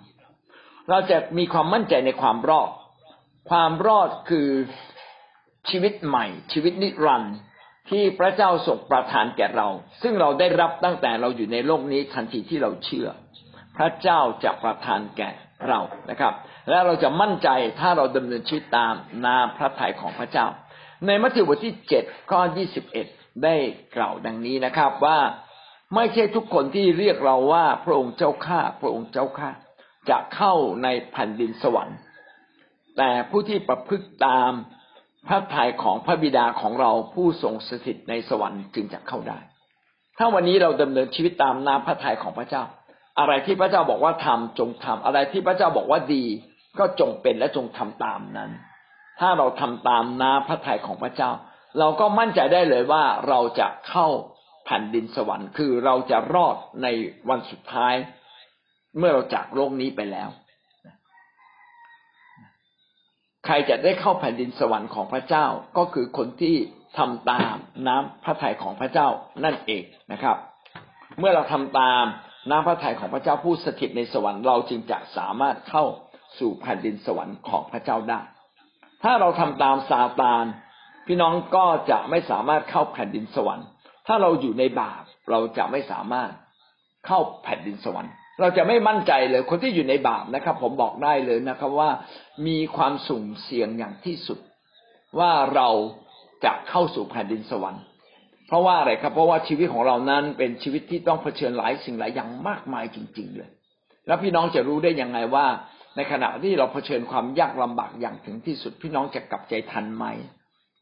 [0.91, 2.71] เราจะมีความมั่นใจในความรอด
[3.51, 4.49] ความรอดคือ
[5.71, 7.35] ชีวิตใหม่ ชีวิตนิรันดร์
[7.91, 9.69] ที่พระเจ้าทรงประทานแก่เรา
[10.03, 13.09] ซึ่งเราได้รับตั้งแต่เราอยู่ในโลกนี้ทันทีที่เราเชื่อ
[13.77, 15.31] พระเจ้าจะประทานแก่
[15.69, 16.35] เรานะครับ
[16.69, 17.49] และเราจะมั่นใจ
[17.81, 18.95] ถ้าเราดำเนินชีวิตตาม
[19.25, 20.47] นาพระทัยของพระเจ้า
[21.07, 23.07] ในมัทธิวบทที่เจ็ดข้อยี่สิบเอ็ด
[23.45, 23.55] ได้
[23.97, 25.19] กล่าวดังนี้นะครับว่า
[25.95, 29.51] ไม่ใช่ทุกคนที่เรียกเราว่าพระองค์เจ้าข้าพระองค์เจ้าข้า
[30.11, 31.99] จะเข้าในแผ่นดินสวรรค์
[32.97, 34.51] แต่ผู้ที่ประพฤติตาม
[35.29, 39.39] พระทัยของพระบิดาของเราผู้ทรงสถิตในสวรรค์จึงจะเข้าได้
[40.19, 42.63] ถ้าวันนี้เราดำเนินชีวิตตามน้ำพระทัยของพระเจ้า
[43.19, 46.25] อะไรที่พระเจ้าบอกว่าทำจงทำอะไรที่พระเจ้าบอกว่าดี
[46.79, 48.51] ก็จงเป็นและจงทำตามนั้น
[49.21, 51.31] ถ้าเราทำตามน้ำพระทัยของพระเจ้า
[51.79, 54.09] เราก็มั่นใจได้เลยว่าเราจะเข้า
[54.65, 56.87] แผ่นดินสวรรค์ คือเราจะรอดใน
[57.29, 57.95] วันสุดท้าย
[58.99, 60.29] เมื่อเราจากโลกนี้ไปแล้ว
[63.45, 65.47] ใครจะได้เข้าแผ่นดินสวรรค์ของพระเจ้า
[65.79, 66.57] ก็คือคนที่
[66.99, 67.55] ทำตาม
[67.89, 69.09] น้ำพระทัยของพระเจ้า
[69.45, 70.37] นั่นเองนะครับ
[71.19, 72.05] เมื่อเราทำตาม
[72.51, 75.85] น้ำพระทัยของพระเจ้าผู้สถิตในสวรรค์เราจึงจะสามารถเข้า
[76.39, 78.21] สู่แผ่นดินสวรรค์ของพระเจ้าได้
[79.03, 80.45] ถ้าเราทำตามซาตาน
[81.07, 83.67] พี่น้องก็จะไม่สามารถเข้าแผ่นดินสวรรค์
[84.07, 86.31] ถ้าเราอยู่ในบาปเราจะไม่สามารถ
[87.07, 91.91] เข้าแผ่นดินสวรรค์ เราจะไม่มั่นใจเลย คนที่อยู่ในบาปนะครับ ผมบอกได้เลยนะครับว่า
[92.47, 94.39] มีความสุ่มเสี่ยงอย่างที่สุด
[95.19, 95.69] ว่าเรา
[96.45, 97.83] จะเข้าสู่แผ่นดินสวรรค์
[98.47, 103.51] เพราะว่าอะไรครับ เพราะว่าชีวิตของเรานั้นเป็นชีวิตที่ต้องเผชิญหลายสิ่งหลายอย่างมากมายจริง ๆ เลย
[104.07, 105.47] แล้วพี่น้องจะรู้ได้ยังไงว่า
[105.97, 110.05] ในขณะที่เราเผชิญความยากลำบากอย่างถึงที่สุด พี่น้องจะกลับใจทันไหม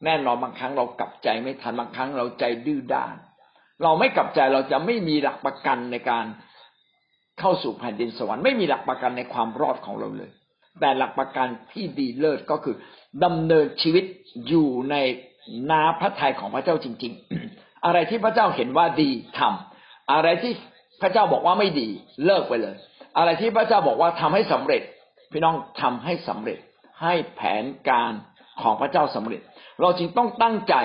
[0.05, 3.15] แน่นอนบางครั้งเรากลับใจไม่ทันบางครั้งเราใจดื้อด้าน
[3.83, 6.25] เราไม่กลับใจเราจะไม่มีหลักประกันในการ
[7.39, 10.31] เข้าสู่แผ่นดินสวรรค์ไม่มีหลักประกันในความรอดของเราเลย
[10.79, 12.75] แต่หลักประกันที่ดีเลิศก็คือ
[13.23, 14.05] ดำเนินชีวิต
[14.47, 14.95] อยู่ใน
[15.71, 17.13] นาพระทัยของพระเจ้าจริง
[17.49, 20.53] ๆ อะไรที่พระเจ้าเห็นว่าดีทำอะไรที่
[21.01, 21.87] พระเจ้าบอกว่าไม่ดี
[22.25, 22.75] เลิกไปเลย
[23.17, 24.81] อะไรที่พระเจ้าบอกว่าทำให้สำเร็จ
[25.31, 26.59] พี่น้องทำให้สำเร็จ
[27.01, 28.13] ให้แผนการ
[28.61, 29.41] ของพระเจ้าสำเร็จ
[29.81, 30.75] เราจึงต้องตั้งใจ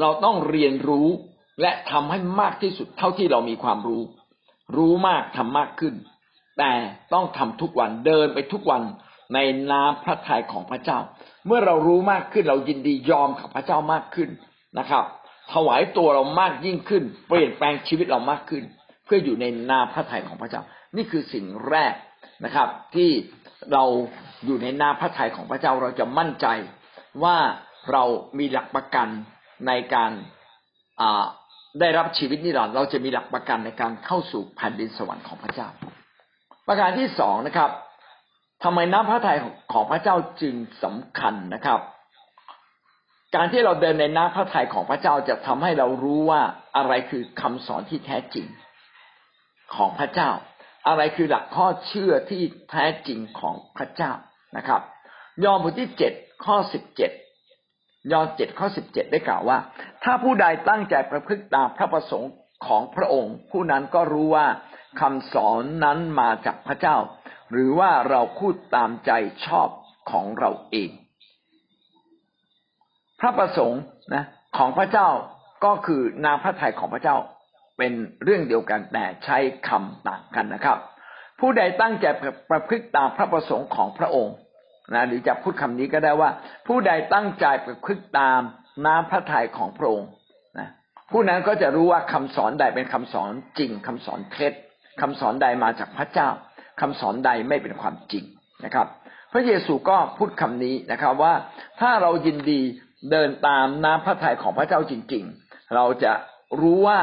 [0.00, 1.08] เราต้องเรียนรู้
[1.60, 4.02] และทำให้มากที่สุดเท่าที่เรามีความรู้
[4.76, 5.94] รู้มากทำมากขึ้น
[6.58, 6.72] แต่
[7.12, 8.82] ต้องทำทุกวันเดินไปทุกวัน
[9.34, 9.38] ใน
[9.70, 10.98] น้ำพระทัยของพระเจ้า
[11.46, 14.30] เมื่อเรารู้มากขึ้นเรายินดียอมกับพระเจ้ามากขึ้น
[14.78, 15.04] นะครับ
[15.52, 18.64] ถวายตัวเรามากยิ่งขึ้น เปลี่ยนแปลงชีวิตเรามากขึ้น
[19.04, 20.62] เพื่ออยู่ในนาพระทัยของพระเจ้า
[20.96, 21.94] นี่คือสิ่งแรก
[22.44, 23.10] นะครับ ที่
[23.72, 23.84] เรา
[24.46, 26.46] อยู่ในนาพระทัยของพระเจ้าเราจะมั่นใจ
[27.22, 27.36] ว่า
[27.92, 28.04] เรา
[28.38, 29.08] มีหลักประกัน
[29.66, 30.10] ในการ
[31.80, 35.68] ได้รับชีวิตนิรันดร์เราจะมีหลักประกันในการเข้าสู่แผ่นดินสวรรค์ของพระเจ้า
[36.68, 37.70] ประการที่สองนะครับ
[38.64, 39.38] ทำไมน้ำพระทัย
[39.72, 40.54] ของพระเจ้าจึง
[40.84, 41.80] สำคัญนะครับ
[43.34, 46.42] การที่เราเดินในน้ำพระทัยของพระเจ้าจะทำให้เรารู้ว่า
[46.76, 48.46] อะไรคือคำสอนที่แท้จริง
[49.74, 50.30] ของพระเจ้า
[50.86, 54.12] อะไรคือหลักข้อเชื่อที่แท้จริงของพระเจ้า
[54.56, 54.80] นะครับ
[55.44, 56.12] ยอห์นบทที่เจ็ด
[56.44, 57.10] ข้อสิบเจ็ด
[58.12, 59.58] ยอห์นเจ็ดข้อสิบเจ็ดได้กล่าวว่า
[60.04, 62.32] ถ้าผู้ใดตั้งใจประพฤติตามพระประสงค์
[62.66, 64.46] ของพระองค์ ผู้นั้นก็รู้ว่า
[65.00, 66.96] คำสอนนั้นมาจากพระเจ้า
[67.52, 69.10] หรือว่าเราพูดตามใจ
[69.46, 69.68] ชอบ
[70.10, 70.90] ของเราเอง
[73.20, 73.80] พระประสงค์
[74.14, 74.24] นะ
[74.58, 75.08] ของพระเจ้า
[75.64, 77.16] ก็คือนามพระทัยของพระเจ้า
[77.78, 77.92] เป็น
[78.24, 80.78] เรื่องเดียวกันแต่ใช้คำต่างกันนะครับ
[81.40, 82.06] ผู้ใดตั้งใจ
[82.50, 84.34] ประพฤติตามพระประสงค์ของพระองค์
[84.94, 86.30] นะหรือจะพูดคำนี้ก็ได้ว่า
[86.66, 88.40] ผู้ใดตั้งใจประพฤติตาม
[88.86, 90.10] น้ำพระทัยของพระองค์
[90.58, 90.68] นะ
[91.10, 94.52] ผู้นั้นก็จะรู้ว่าคำสอนใดเป็นคำสอนจริงคำสอนเท็จ
[95.00, 96.28] คำสอนใดมาจากพระเจ้า
[96.80, 98.24] คำสอนใดไม่เป็นความจริง
[98.64, 98.86] นะครับ
[99.32, 101.34] พระเยซูก็พูดคำนี้นะครับว่า
[101.80, 102.60] ถ้าเรายินดี
[103.10, 106.12] เดินตามน้ำพระทัยของพระเจ้าจริง ๆ เราจะ
[106.60, 107.00] รู้ว่า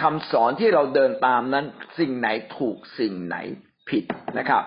[0.00, 1.64] คำสอนที่เราเดินตามนั้น
[1.98, 3.36] สิ่งไหนถูกสิ่งไหน
[3.88, 4.04] ผิด
[4.38, 4.62] นะครับ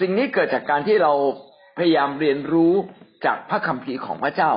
[0.00, 1.12] สิ่งนี้เกิดจากการที่เรา
[1.78, 2.72] พยายามเรียนรู้
[3.26, 4.52] จากพระคัมภีร์ของพระเจ้า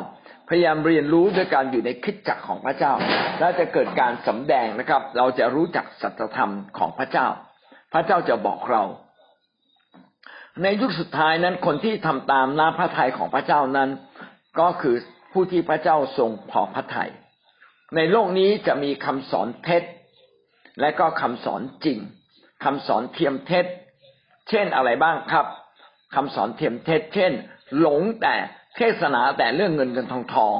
[0.49, 2.93] พยายามเรียนรู้ด้วยการอยู่ในคิดจักของพระเจ้า
[3.39, 7.27] แล้วจะเกิดการสำแดงนะครับ เราจะรู้จักสัจธรรมของพระเจ้า
[7.93, 8.83] พระเจ้าจะบอกเรา
[10.63, 13.89] ในยุคสุดท้ายนั้นคนที่ทำตามน้ำพระทัยของพระเจ้านั้น
[14.59, 14.95] ก็คือ
[15.31, 17.11] ผู้ที่พระเจ้าทรงพอพระทยัย
[17.95, 19.83] ในโลกนี้จะมีคำสอนเท็จ
[20.81, 21.99] และก็คำสอนจริง
[22.63, 23.65] คำสอนเทียมเท็จ
[24.49, 25.45] เช่นอะไรบ้างครับ
[26.15, 27.31] คำสอนเทียมเท็จ เช่น
[27.79, 28.35] หลงแต่
[28.77, 30.55] เทศนาแต่เรื่องเงินเงินทองทอง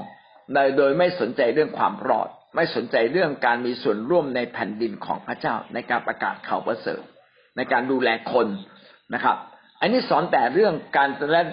[0.78, 7.02] โดยไม่สนใจเรื่องความรอด ไม่สนใจเรื่องการมีส่วนร่วมในแผ่นดินของพระเจ้า ในการประกาศข่าวประเสริฐ
[7.58, 8.48] ในการดูแลคน
[9.14, 9.38] นะครับ
[9.82, 11.10] อันนี้สอนแต่เรื่องการ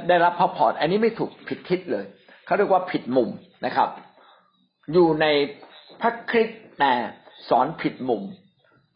[0.08, 2.04] ได้รับพระพรอันนี้ไม่ถูกผิดทิศเลย
[2.46, 3.30] เขาเรียกว่าผิดมุม
[3.66, 3.88] นะครับ
[4.92, 5.26] อยู่ใน
[6.00, 6.94] พระคริสต์แต่
[7.48, 8.22] สอนผิดมุม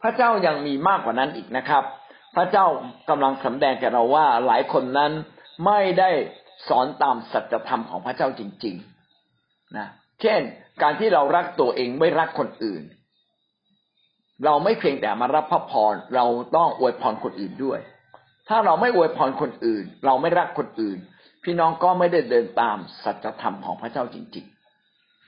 [0.01, 1.83] พระเจ้ายังมีมากกว่านั้นอีกนะครับ
[2.35, 2.65] พระเจ้า
[3.09, 5.11] กำลังสำแดงแก่เราว่าหลายคนนั้น
[5.65, 6.09] ไม่ได้
[6.67, 8.75] สอนตามสัจธรรมของพระเจ้าจริง
[9.25, 9.87] ๆ นะ
[10.21, 10.41] เช่น
[10.81, 12.83] การที่เรารักตัวเองไม่รักคนอื่น
[14.45, 16.25] เราไม่เพียงแต่มารับพระพรเรา
[16.55, 17.79] ต้องอวยพรคนอื่นด้วย
[18.49, 20.97] ถ้าเราไม่อวยพรคนอื่น เราไม่รักคนอื่น
[21.43, 24.60] พี่น้องก็ไม่ได้เดินตามสัจธรรมของพระเจ้าจริง ๆ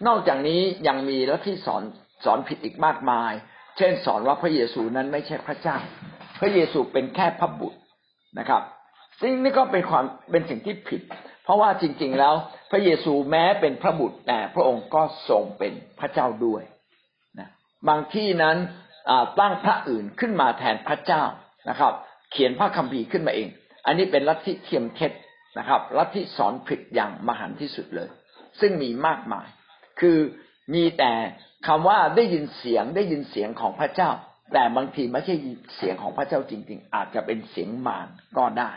[0.07, 1.83] นอกจากนี้ยังมีแล้วที่สอน
[2.25, 3.31] สอนผิดอีกมากมาย
[3.77, 5.77] เช่น สอนว่าพระเยซูนั้นไม่ใช่พระเจ้า
[6.39, 7.79] พระเยซูเป็นแค่พระบุตร
[8.39, 8.61] นะครับ
[9.21, 11.01] ซึ่งนี่ก็เป็นความเป็นสิ่งที่ผิด
[11.43, 12.33] เพราะว่าจริง ๆ แล้ว
[12.71, 16.63] พระเยซูแม้เป็นพระบุตรแต่พระองค์ก็ทรงเป็นพระเจ้าด้วย
[17.39, 17.49] นะ
[17.87, 18.57] บางที่นั้น
[19.39, 21.23] ตั้งพระอื่นขึ้นมาแทนพระเจ้า
[21.69, 21.93] นะครับ
[22.31, 23.47] เขียนพระคัมภีร์ขึ้นมาเอง
[23.85, 25.11] อันนี้เป็นลัทธิเทียมเท็จ
[25.57, 28.09] นะครับลัทธิสอนผิดอย่างมหันที่สุดเลย
[28.59, 29.47] ซึ่งมีมากมาย
[29.99, 30.17] คือ
[30.73, 31.11] มีแต่
[31.67, 34.09] คำว่าได้ยินเสียงได้ยินเสียงของพระเจ้า
[34.53, 35.35] แต่บางทีไม่ใช่
[35.77, 38.71] เสียงของพระเจ้าจริง ๆ อาจจะเป็นเสียงมารก็ได้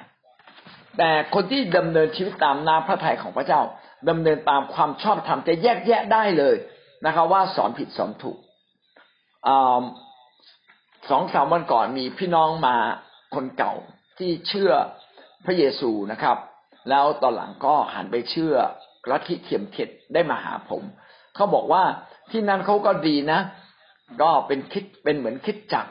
[0.99, 3.61] แต่คนที่ดำเนินชีวิตตามน้ำพระทัยของพระเจ้า
[4.09, 6.57] ดำเนินตามความชอบธรรมจะแยกแยะได้เลย
[7.07, 8.39] นะครับ ว่าสอนผิดสอนถูก
[11.11, 12.77] สองสามวันก่อนมีพี่น้องมา
[13.35, 13.75] คนเก่า
[14.19, 14.73] ที่เชื่อ
[15.47, 16.37] พระเยซูนะครับ
[16.91, 18.55] แล้วตอนหลังก็หันไปเชื่อ
[19.11, 20.83] ลัทธิเทียมเท็จได้มาหาผม
[21.37, 21.83] เขาบอกว่า
[22.31, 23.41] ที่นั่นเขาก็ดีนะ
[24.23, 25.87] ก็เป็นคิดเป็นเหมือนคิดจัก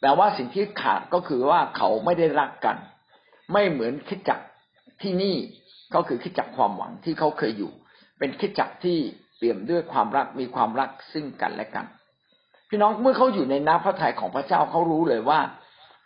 [0.00, 2.76] แต่ว่าสิ่งที่ขาดก็คือว่าเขาไม่ได้รักกัน
[3.52, 4.40] ไม่เหมือนคิดจัก
[5.02, 5.36] ที่นี่
[5.94, 7.72] ก็คือคิดจักความหวังที่เขาเคยอยู่
[8.18, 8.98] เป็นคิดจักที่
[9.36, 11.86] เปี่ยมด้วยความรักมีความรักซึ่งกันและกัน
[12.68, 15.40] พี่น้องเมื่อเขาอยู่ในน้ำพระทัยของพระเจ้าเขารู้เลยว่า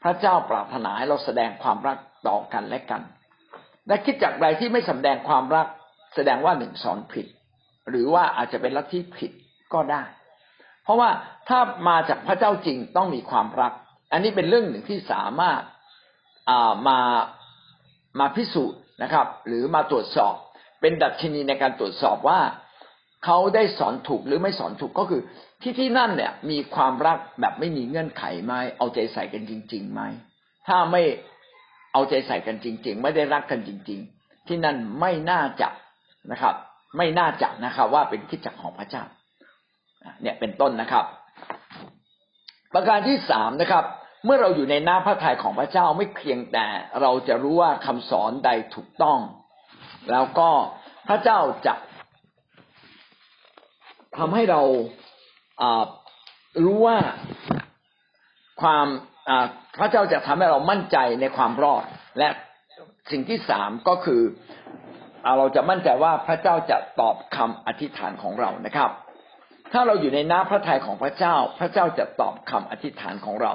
[0.02, 3.02] พระเจ้าปรารถนาให้เราแสดงความรักต่อกันและกัน
[3.88, 5.66] และคิดจักใดที่ไม่สำแดงความรัก
[6.14, 7.26] แสดงว่าหนึ่งสอนผิด
[7.90, 9.32] หรือว่าอาจจะเป็นลัทธิผิด
[9.72, 10.02] ก็ได้
[10.84, 11.10] เพราะว่า
[11.48, 11.58] ถ้า
[11.88, 13.72] มาจากพระเจ้าจริงต้องมีความรัก
[14.12, 15.60] อันนี้เป็นเรื่องหนึ่งที่สามารถ
[16.88, 16.98] มา
[18.20, 20.34] มาพิสูจน์นะครับ หรือมาตรวจสอบ
[20.80, 22.40] เป็นดัชนีในการตรวจสอบว่า
[23.24, 25.22] เขาได้สอนถูกหรือไม่สอนถูกก็คือ
[25.62, 30.00] ที่ที่นั่นเนี่ยมีความรักแบบไม่มีเงื่อนไขไหมเอาใจใส่กันจริงๆไหม
[30.68, 31.02] ถ้าไม่
[31.92, 35.68] เอาใจใส่กันจริง ๆ ไม่ได้รักกันจริง ๆ ที่นั่นไม่น่าจะ
[36.30, 36.54] นะครับ
[36.96, 39.04] ไม่น่าจะนะครับ ว่าเป็นคิดจักของพระเจ้า
[40.22, 41.04] เนี่ยเป็นต้นนะครับ
[42.74, 43.84] ประการที่สามนะครับ
[44.24, 46.66] เมื่อเราอยู่ในหน้าพระทัยของพระเจ้าไม่เพียงแต่
[47.00, 49.18] เราจะรู้ว่าคำสอนใดถูกต้อง
[50.12, 50.50] แล้วก็
[51.08, 51.74] พระเจ้าจะ
[54.18, 54.62] ทำให้เรา
[56.64, 56.98] รู้ว่า
[58.62, 58.86] ความ
[59.80, 61.84] พระเจ้าจะทำให้เรามั่นใจในความรอด
[62.18, 62.28] และ
[63.10, 64.22] สิ่งที่สามก็คือ
[65.38, 68.90] เราจะมั่นใจว่าพระเจ้าจะตอบคำอธิษฐานของเรานะครับ
[69.72, 73.52] ถ้าเราอยู่ในน้ำพระทัยของพระเจ้า พระเจ้าจะตอบคำอธิษฐานของเรา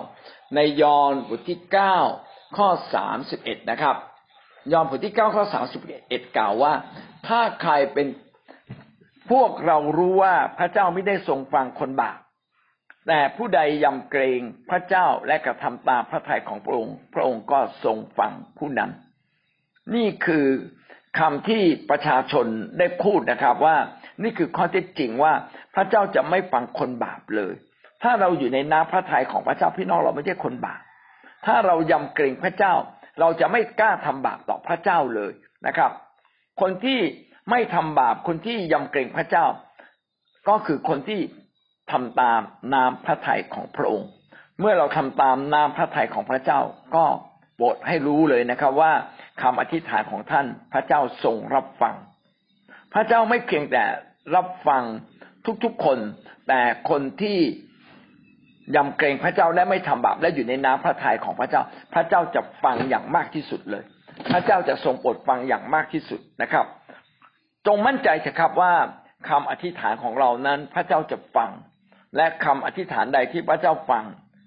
[0.55, 1.97] ในยอห์นบทที่เก้า
[2.57, 3.95] ข้อสามสิบเอ็ดนะครับ
[4.73, 6.73] ยอห์นบทที่เก้าข้อสามสิบเอ็ดกล่าวว่า
[7.27, 8.07] ถ้าใครเป็น
[9.31, 12.17] พวกเรารู้ว่าพระเจ้าไม่ได้ทรงฟังคนบาป
[13.07, 18.91] แต่ผู้ใดยำเกรงพระเจ้าและกระทำตามพระทัยของพระองค์ พระองค์ก็ทรงฟังผู้นั้น
[19.95, 20.47] นี่คือ
[21.19, 22.45] คำที่ประชาชน
[22.79, 23.75] ได้พูดนะครับว่า
[24.23, 25.33] นี่คือข้อเท็จจริงว่า
[25.75, 27.53] พระเจ้าจะไม่ฟังคนบาปเลย
[28.03, 30.81] ถ้าเราอยู่ในน้ำพระทัยของพระเจ้าพี่น้องเราไม่ใช่คนบาป
[31.45, 32.73] ถ้าเรายำเกรงพระเจ้า
[33.19, 35.31] เราจะไม่กล้าทำบาปต่อพระเจ้าเลย
[35.67, 35.91] นะครับ
[36.61, 36.99] คนที่
[37.49, 39.45] ไม่ทำบาปคนที่ยำเกรงพระเจ้า
[40.49, 41.19] ก็คือคนที่
[41.91, 42.41] ทำตาม
[42.73, 44.09] นามพระทัยของพระองค์
[44.59, 46.59] เมื่อเราทำตามนามพระทัยของพระเจ้า
[46.95, 47.05] ก็
[47.55, 48.91] โปรดให้รู้เลยนะครับว่า
[49.41, 51.95] คำอธิษฐานของท่าน พระเจ้าทรงรับฟัง
[52.93, 53.83] พระเจ้าไม่เพียงแต่
[54.35, 54.83] รับฟัง
[55.63, 55.99] ทุกๆคน
[56.47, 57.37] แต่คนที่
[58.75, 61.61] ยำเกรงพระเจ้าและไม่ทำบาปและอยู่ในน้ำพระทัยของพระเจ้า
[61.93, 63.83] พระเจ้าจะฟังอย่างมากที่สุดเลย
[64.31, 66.65] พระเจ้าจะทรงโปรดฟังอย่างมากที่สุดนะครับ
[67.67, 68.73] จงมั่นใจเถอะครับว่า
[69.29, 71.51] คำอธิษฐานของเรานั้น พระเจ้าจะฟัง
[72.17, 74.03] และคำอธิษฐานใดที่พระเจ้าฟัง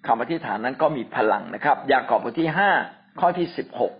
[0.06, 2.70] คำอธิษฐานนั้นก็มีพลังนะครับ ยากอบบทที่ห้า
[3.20, 3.92] ข้อที่สิบหก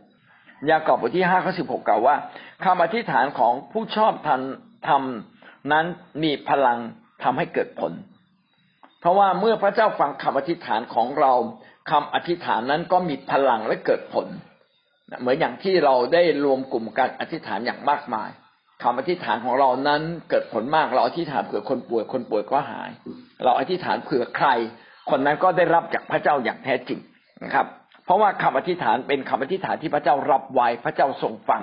[0.68, 2.16] ยากอบบทที่ห้าข้อสิบหกกล่าวว่า
[2.64, 4.40] คำอธิษฐานของผู้ชอบทัน
[4.88, 5.86] ทำนั้น
[6.22, 6.78] มีพลัง
[7.22, 7.92] ทำให้เกิดผล
[9.00, 11.32] เพราะว่าเมื่อพระเจ้าฟังคำอธิษฐานของเรา
[11.90, 14.26] คำอธิษฐานนั้นก็มีพลังและเกิดผล
[15.20, 18.30] เหมือนอย่างที่เราได้รวมกลุ่มการอธิษฐานอย่างมากมาย
[18.82, 22.90] คำอธิษฐานของเรานั้นเกิดผลมาก เราอธิษฐานเผื่อคนป่วยคนป่วยก็หาย
[23.44, 24.48] เราอธิษฐานเผื่อใคร
[25.11, 27.00] คนนั้นก็ได้รับจากพระเจ้าอย่างแท้จริง
[27.44, 27.66] นะครับ
[28.11, 31.62] ราะว่าคำอธิษฐานเป็นคำอธิษฐานที่พระเจ้ารับไว้พระเจ้าทรงฟัง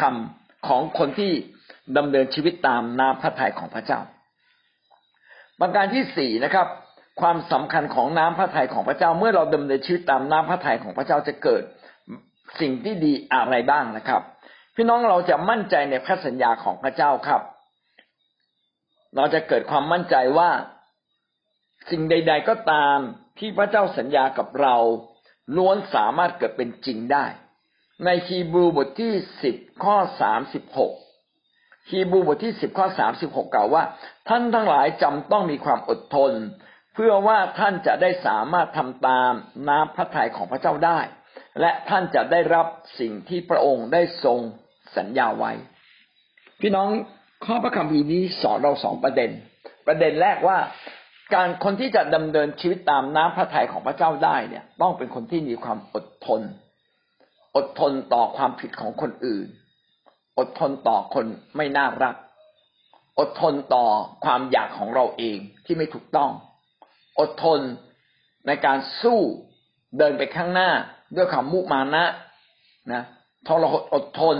[0.00, 1.32] คำของคนที่
[1.96, 4.00] ดำเนินชีวิตตามน้ำพระทัยของพระเจ้า
[5.60, 6.66] ประการที่สี่นะครับ
[7.20, 11.62] ความสำคัญของน้ำพระทัยของพระเจ้า เมื่อเราดำเนินชีวิตตามน้ำพระทัยของพระเจ้าจะเกิด
[12.60, 14.22] สิ่งที่ดีอะไรบ้างนะครับ
[14.76, 17.42] พี่น้องเราจะมั่นใจในพระสัญญาของพระเจ้าครับ
[19.16, 20.50] เราจะเกิดความมั่นใจว่า
[21.90, 22.96] สิ่งใด ๆ ก็ตาม
[23.38, 24.76] ที่พระเจ้าสัญญากับเรา
[25.56, 27.26] ล้วนสามารถเกิดเป็นจริงได้
[28.04, 30.92] ในฮีบรูบทที่สิบข้อสามสิบหก
[31.90, 33.82] ฮีบรูบทที่สิบข้อสามสิบหกกล่าวว่า
[34.28, 36.32] ท่านทั้งหลายจำต้องมีความอดทน
[36.94, 39.32] เพื่อว่าท่านจะได้สามารถทำตาม
[39.68, 41.00] น้ำพระทัยของพระเจ้าได้
[41.60, 42.66] และท่านจะได้รับ
[43.00, 44.38] สิ่งที่พระองค์ได้ทรง
[44.96, 45.52] สัญญาไว้
[46.60, 46.88] พี่น้อง
[47.44, 49.30] ข้อพระคัมภีร์นี้สอนเราสองประเด็น
[49.86, 50.58] ประเด็นแรกว่า
[51.34, 56.40] การคนที่จะดำเนินชีวิตตามน้ำพระทัยของพระเจ้าได้เนี่ย ต้องเป็นคนที่มีความอดทน
[57.56, 59.46] อดทนต่อความผิดของคนอื่น
[60.38, 62.16] อดทนต่อคนไม่น่ารัก
[63.18, 63.86] อดทนต่อ
[64.24, 66.30] ความอยากของเราเองที่ไม่ถูกต้อง
[67.20, 67.60] อดทน
[68.46, 69.20] ในการสู้
[69.98, 70.70] เดินไปข้างหน้า
[71.16, 72.04] ด้วยความมุมานะ
[72.92, 73.02] นะ
[73.46, 74.36] ทรหดอดทน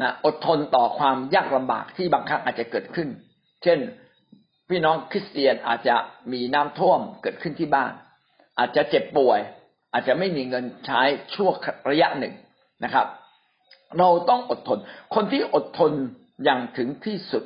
[0.00, 3.08] นะอดทนต่อความยากลำบากที่บางครั้งอาจจะเกิดขึ้น
[3.62, 3.78] เช่น
[4.68, 5.96] พี่น้องคริสเตียนอาจจะ
[6.32, 7.92] มีน้ำท่วมเกิดขึ้นที่บ้าน
[8.58, 9.40] อาจจะเจ็บป่วย
[9.92, 11.02] อาจจะไม่มีเงินใช้
[11.34, 11.50] ชั่ว
[11.90, 12.34] ระยะหนึ่ง
[12.84, 13.06] นะครับ
[13.98, 14.78] เราต้องอดทน
[15.14, 15.92] คนที่อดทน
[16.44, 17.44] อย่างถึงที่สุด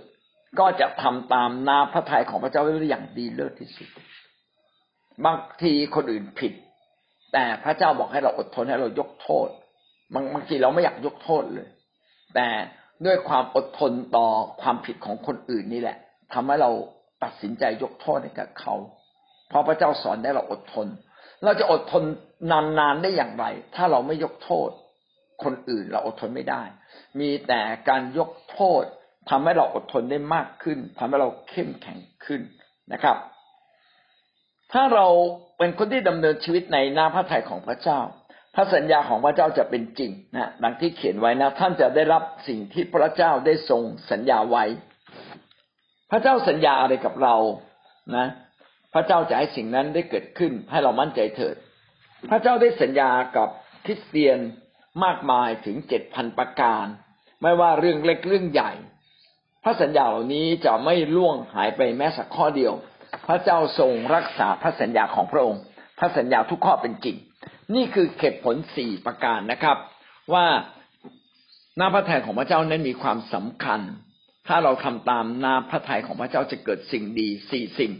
[0.59, 3.89] ก็จะทำตามนาพระทัยของพระเจ้าได้อย่างดีเลิศที่สุด
[5.25, 6.53] บางทีคนอื่นผิด
[7.33, 9.49] แต่พระเจ้าบอกให้เราอดทนให้เรายกโทษ
[10.15, 11.69] บางบางทีเราไม่อยากยกโทษเลย
[12.35, 12.49] แต่
[13.07, 14.29] ด้วยความอดทนต่อ
[14.61, 15.97] ความผิดของคนอื่นนี่แหละ
[16.35, 16.71] ทำให้เรา
[17.23, 18.75] ตัดสินใจยกโทษให้กับเขา
[19.49, 20.87] เพราะพระเจ้าสอนได้เราอดทน
[21.45, 22.05] เราจะอดทน
[22.79, 23.45] นานๆได้อย่างไร
[23.75, 24.69] ถ้าเราไม่ยกโทษ
[25.43, 26.63] คนอื่นเราอดทนไม่ได้
[27.21, 28.83] มีแต่การยกโทษ
[29.31, 32.41] ทำให้เราอดทนได้มากขึ้นทำให้เราเข้มแข็งขึ้น
[32.93, 33.17] นะครับ
[34.73, 35.07] ถ้าเรา
[35.59, 38.01] เป็นคนที่ดำเนินชีวิตในน้าพระทัยของพระเจ้า
[38.55, 44.65] พระสัญญาของพระเจ้าจะเป็นจริงนะดังที่เขียนไว้นะ ท่านจะได้รับสิ่งที่พระเจ้าได้ทรงสัญญาไว้
[46.11, 47.37] พระเจ้าสัญญาอะไรกับเรา
[48.17, 48.27] นะ
[48.95, 51.57] พระเจ้าจะให้สิ่งนั้นได้เกิดขึ้นให้เรามั่นใจเถิด
[52.31, 53.49] พระเจ้าได้สัญญากับ
[53.85, 54.39] คริสเตียน
[55.05, 56.85] มากมายถึงเจ็ดพันประการ
[57.43, 58.73] ไม่ว่าเรื่องเล็กเรื่องใหญ่
[59.65, 62.73] พระสัญญาเหล่านี้จะไม่ล่วงหายไปแม้สักข้อเดียว
[63.29, 65.63] พระเจ้าทรงรักษาพระสัญญาของพระองค์
[65.99, 67.17] พระสัญญาทุกข้อเป็นจริง
[67.75, 69.77] นี่คือเหตุผลสี่ประการนะครับ
[70.35, 70.47] ว่า
[71.77, 73.81] หน้าพระทัยของพระเจ้านั้นมีความสำคัญ
[74.49, 77.93] ถ้าเราทำตามน้าพระทัยของพระเจ้าจะเกิดสิ่งดีสี่สิ่ง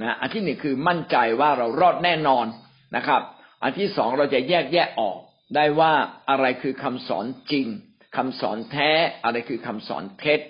[0.00, 2.46] นะอันที่หนึ่งคือมั่นใจว่าเรารอดแน่นอน
[2.96, 3.22] นะครับ
[3.62, 5.16] อันที่สองเราจะแยกแยะออก
[5.56, 5.92] ได้ว่า
[6.30, 7.66] อะไรคือคำสอนจริง
[8.16, 8.90] คำสอนแท้
[9.24, 10.40] อะไรคือคำสอนเท็จ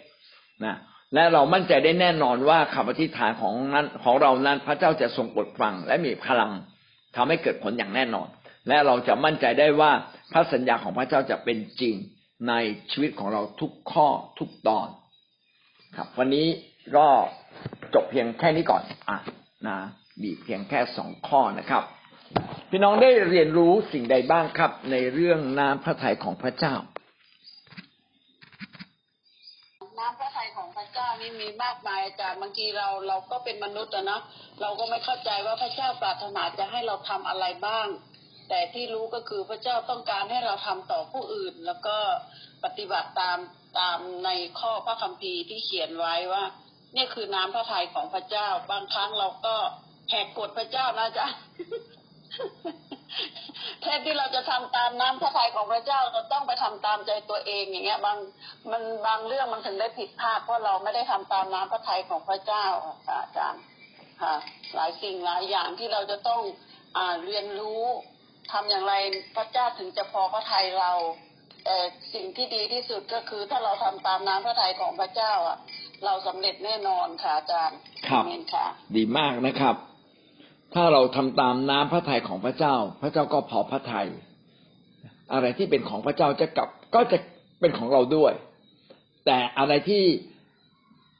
[0.65, 0.77] นะ
[1.15, 6.53] และเรามั่นใจได้แน่นอนว่าคำอธิษฐานของนั้นของเรานั้นพระเจ้าจะทรงปลดฟังและมีพลัง
[7.17, 8.29] ทำให้เกิดผลอย่างแน่นอน
[8.69, 9.93] และเราจะมั่นใจได้ว่า
[10.33, 11.95] พระสัญญาของพระเจ้าจะเป็นจริง
[12.49, 12.55] ใน
[12.91, 14.89] ชีวิตของเราทุกข้อทุกตอน
[15.97, 16.47] ครับ วันนี้
[16.97, 17.07] ก็
[17.95, 19.19] จบเพียงแค่นี้ก่อนอะ
[19.69, 19.79] นะ
[20.23, 21.83] มีเพียงแค่สองข้อนะครับ
[22.71, 26.75] พี่น้องได้เรียนรู้สิ่งใดบ้างครับ ในเรื่องน้ำพระทัยของพระเจ้า
[29.99, 34.23] น้ำพระทัยของพระเจ้านี่มีมากมายจากบางทีเราเราก็เป็นมนุษย์อะเนาะ
[34.61, 37.87] เราก็ไม่เข้าใจว่าพระเจ้าปรารถนาจะให้เราทำอะไรบ้าง
[38.49, 41.97] แต่ที่รู้ก็คือพระเจ้าต้องการให้เราทำต่อผู้อื่น แล้วก็
[42.65, 43.39] ปฏิบัติตาม
[43.79, 46.45] ตามในข้อพระคัมภีร์ที่เขียนไว้ว่า
[46.95, 49.57] เนี่ยคือน้ำพระทัยของพระเจ้า บางครั้งเราก็
[50.11, 51.27] แหกกฎพระเจ้านะจ๊ะ
[53.81, 58.19] แทนที่เราจะทำตามน้ำพระทัยของพระเจ้าเราต้องไปทำตามใจตัวเองอย่างเงี้ย บาง
[58.71, 62.67] มันบางเรื่องมันถึงได้ผิดพลาดเพราะเราไม่ได้ทำตามน้ำพระทัยของพระเจ้า
[63.09, 63.63] ค่ะอาจารย์
[64.23, 64.35] ค่ะ
[64.75, 66.41] หลายสิ่งหลายอย่างที่เราจะต้อง
[66.97, 67.83] อ่าเรียนรู้
[68.53, 68.95] ทำอย่างไร
[69.37, 70.93] พระเจ้าถึงจะพอพระทัยเรา
[72.15, 75.59] สิ่งที่ดีที่สุดก็คือถ้าเราทำตามน้ำพระทัยของพระเจ้าอะ
[76.05, 79.75] เราสำเร็จแน่นอนค่ะอาจารย์ครับอาเมนค่ะ ดีมากนะครับ
[80.75, 84.09] ถ้าเราทำตามน้ำพระทัยของพระเจ้า พระเจ้าก็พอพระทัย
[85.33, 87.19] อะไรที่เป็นของพระเจ้าจะกลับก็จะ
[87.61, 88.33] เป็นของเราด้วย
[89.27, 90.05] แต่อะไรที่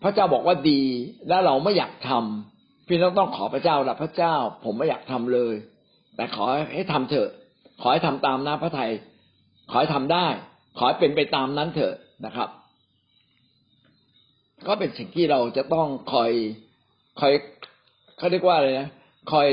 [0.03, 0.83] พระเจ้าบอกว่าดี
[1.29, 4.35] และเราไม่อยากทำพี่น้องต้องขอพระเจ้าละพระเจ้า
[4.65, 5.55] ผมไม่อยากทำเลย
[6.17, 7.29] แต่ขอให้ทำเถอะ
[7.81, 8.93] ขอให้ทำตามน้ำพระทัย
[9.71, 10.27] ขอให้ทำได้
[10.77, 11.95] ขอให้เป็นไปตามนั้นเถอะ
[12.27, 12.49] นะครับ
[14.67, 16.33] ก็เป็นสิ่งที่เราจะต้องคอย
[17.21, 17.33] คอย
[18.19, 18.89] เขาเรียกว่าอะไรนะ
[19.33, 19.49] คอย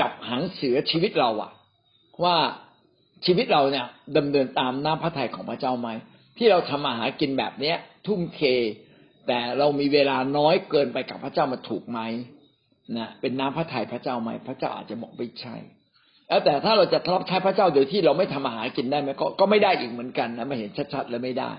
[0.00, 1.52] จับหางเสือชีวิตเราอะ
[2.24, 2.36] ว่า
[3.26, 3.86] ชีวิตเราเนี่ย
[4.16, 5.88] ดำเนินตามน้ำพระทัยของพระเจ้าไหม
[6.36, 8.40] ที่เราทำอาหารกินแบบเนี้ย ทุ่มเท
[9.26, 12.00] แต่เรามีเวลาน้อยเกินไปกับพระเจ้ามันถูกไหม
[12.98, 15.56] นะเป็นน้ำพระทัยพระเจ้าไหมพระเจ้าอาจจะบอกไม่ใช่
[16.28, 21.52] แล้วแต่ถ้าเราจะรับใช้พระเจ้าโดยที่เราไม่ทำอาหารกินได้ไหมก็ก็ไม่ได้อีกเหมือนกันนะไม่เห็นชัดๆแล้วไม่ได้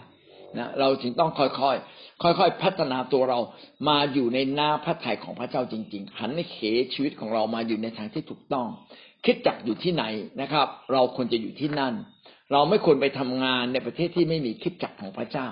[0.58, 3.40] นะเราจึงต้องค่อยๆค่อย ๆ พัฒนาตัวเรา
[3.88, 6.58] มาอยู่ในหน้าพระทัยของพระเจ้าจริง ๆ หันในเข
[6.94, 8.68] ชีวิตของเรามาอยู่ในทางที่ถูกต้อง
[9.26, 10.04] คิดจักอยู่ที่ไหน
[10.42, 11.94] นะครับ เราควรจะอยู่ที่นั่น
[12.52, 15.48] เราไม่ควรไปทำงานในประเทศที่ไม่มีคิดจักของพระเจ้า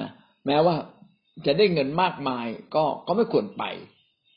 [0.00, 0.10] นะ
[0.46, 0.76] แม้ว่า
[1.46, 3.64] จะได้เงินมากมายก็ก็ไม่ควรไป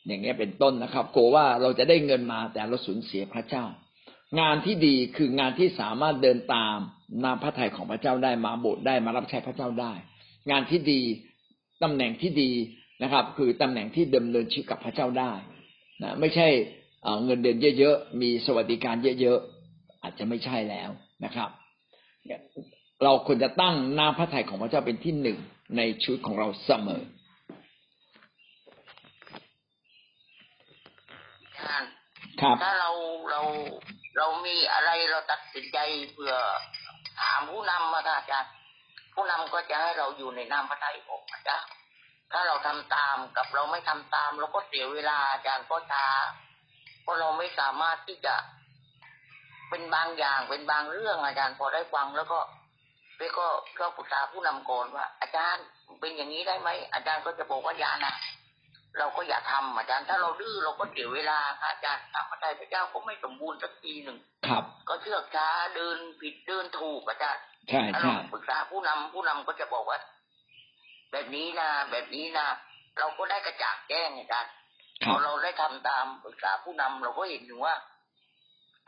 [0.08, 3.64] อย่างเงี้ยเป็นต้นนะครับกลัวว่าเราจะได้เงินมาแต่เราสูญเสียพระเจ้า
[4.40, 6.78] งานที่ดีคืองานที่สามารถเดินตาม
[7.24, 9.94] นามพระทัยของพระเจ้าได้มาโบสถ์ได้มารับใช้พระเจ้าได้
[10.52, 11.02] งานที่ดี
[11.84, 12.52] ตำแหน่งที่ดี
[13.04, 15.34] นะครับ คือตำแหน่งที่ดำเนินชีวิตกับพระเจ้าได้
[16.04, 16.48] นะไม่ใช่
[17.04, 20.90] เอ่อเงินเดือนเยอะๆมีสวัสดิการเยอะๆอาจจะไม่ใช่แล้ว
[21.26, 21.50] นะครับ
[23.04, 25.38] เราควรจะตั้งนามพระทัยของพระเจ้าเป็นที่หนึ่ง
[25.78, 27.04] ในชีวิตของเราเสมอ
[31.44, 31.90] อาจารย์
[32.42, 32.92] ครับถ้าเรา
[33.32, 33.42] เรา
[34.18, 35.78] เรามีอะไรเราตัดสินใจ
[36.14, 36.34] เพื่อ
[37.20, 38.52] ถามผู้นำมาค่ะอาจารย์
[39.14, 41.60] ผู้นำก็จะให้เราอยู่ในนามพระทัยของพระเจ้า
[42.32, 46.06] ถ้าเราทำตามกับเราไม่ทำตาม เราก็เสียเวลาอาจารย์ก็ช้า
[47.02, 48.36] เพราะเราไม่สามารถที่จะ
[49.70, 52.40] เป็นบางอย่างเป็นบางเรื่องอาจารย์พอได้ฟังแล้วก็
[53.18, 53.48] เป้ก็
[53.80, 55.64] ก็ปรึกษาผู้นำก่อนว่า อาจารย์
[56.00, 58.16] เป็นอย่างนี้ได้ไหมอาจารย์ก็จะบอกว่าอย่านะ
[59.00, 64.18] เราก็อย่าทำอาจารย์ ถ้าเราดื้อเราก็เสียเวลาค่ะอาจารย์ตามพระทัยพระเจ้าก็ไม่สมบูรณ์สักทีหนึ่ง
[64.48, 70.00] ครับ ก็เชือกช้าเดินผิดเดินถูกอาจารย์ใช่ถ้าใช่เราปรึกษาผู้นำผู้นำก็จะบอกว่า
[71.12, 72.48] แบบนี้นะแบบนี้นะ
[73.00, 74.52] เราก็ได้กระจ่างแจ้งอาจารย์
[75.04, 77.76] คพรัอบเราได้ทำตามปรึกษาผู้นำเราก็เห็นถึงว่า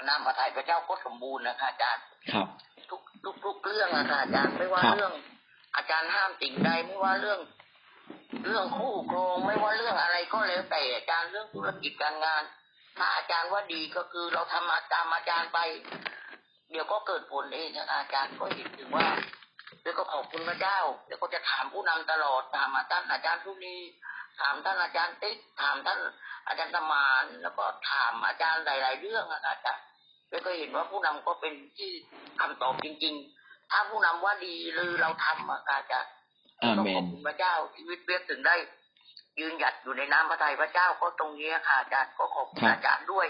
[0.08, 2.04] นามพระทัยพระเจ้าก็สมบูรณ์นะคะอาจารย์
[2.34, 2.48] ครับ
[2.90, 5.14] ทุกทุกทุกเรื่องอะค่ะอาจารย์ไม่ว่าครับเรื่อง
[5.76, 7.40] อาจารย์ห้ามสิ่งใดไม่ว่าเรื่อง
[8.44, 12.44] เรื่องคู่ครองไม่ว่าเรื่องอะไรก็แล้วแต่อาจารย์เรื่องธุรกิจการงาน
[12.98, 15.60] ถ้าอาจารย์ว่าดีก็คือเราทำตามอาจารย์ไป
[16.72, 19.08] เดี๋ยวก็เกิดผลเองอาจารย์ก็เห็นถึงว่า
[19.82, 23.76] เดี๋ยวก็ขอบคุณพระเจ้าเดี๋ยวก็จะถามผู้นำตลอดถามอาจารย์อาจารย์ทุนี
[24.40, 26.00] ถามท่านอาจารย์ติ๊กถามท่าน
[26.48, 29.86] อาจารย์สมานแล้วก็ถามอาจารย์หลาย ๆ เรื่องอาจารย์
[30.30, 31.92] แล้วก็เห็นว่าผู้นำก็เป็นที่
[32.40, 36.12] คำตอบจริง ๆ ถ้าผู้นำว่าดีหรือเราทำอาจารย์
[36.64, 38.56] อาก็เมขอนบคุณพระเจ้าชีวิตเบียถึงได้
[39.40, 43.28] ยืนหยัดอยู่ในน้ำพระทัยพระเจ้าก็ตรงนี้ค่ะอาจารย์ก็ขอบคุณครับอาจารย์ด้วย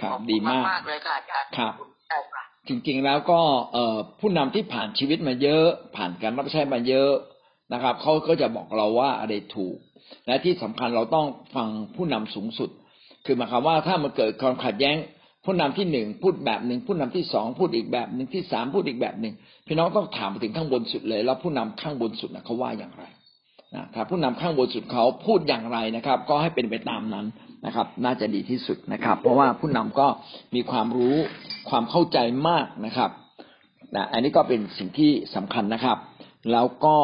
[0.00, 3.40] ครับขอบดีคุณมากมากๆเลยค่ะอาจารย์ครับขอคุณเจ้าค่ะจริงๆแล้วก็
[3.72, 5.66] เอ่อผู้นำที่ผ่านชีวิตมาเยอะ
[5.96, 7.12] ผ่านการรับใช้มาเยอะ
[7.72, 9.76] นะครับเขาก็จะบอกเราว่าอะไรถูก
[10.26, 12.70] และที่สำคัญเราต้องฟังผู้นำสูงสุด
[13.24, 14.96] คือหมายความว่าถ้ามันเกิดความขัดแย้ง
[15.44, 19.34] ผู้นำที่หนึ่งพูดแบบหนึ่งผู้นำที่สองพูดอีกแบบหนึ่งที่สามพูดอีกแบบหนึ่ง
[19.68, 23.04] พี่น้องต้องถามไปถึงข้างบนสุดเลย แล้วผู้นำข้างบนสุดนะเขาว่าอย่างไร
[23.74, 27.26] นะถ้าผู้นำข้างบนสุดเขาพูดอย่างไรนะครับ ก็ให้เป็นไปตามนั้น
[27.66, 30.06] นะครับ น่าจะดีที่สุดนะครับ เพราะว่าผู้นำก็
[30.54, 31.16] มีความรู้
[31.70, 33.10] ความเข้าใจมากนะครับ
[33.96, 35.98] นะอันนี้ก็เป็นสิ่งที่สำคัญนะครับ
[36.52, 36.96] แล้วก็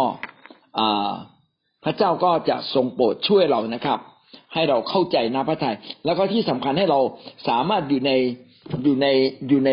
[1.84, 3.98] พระเจ้าก็จะทรงโปรดช่วยเรานะครับ
[4.54, 7.00] ให้เราเข้าใจนะพระทัยแล้วก็ที่สำคัญให้เรา
[7.48, 8.12] สามารถอยู่ใน
[8.84, 9.06] อยู่ใน
[9.48, 9.72] อยู่ใน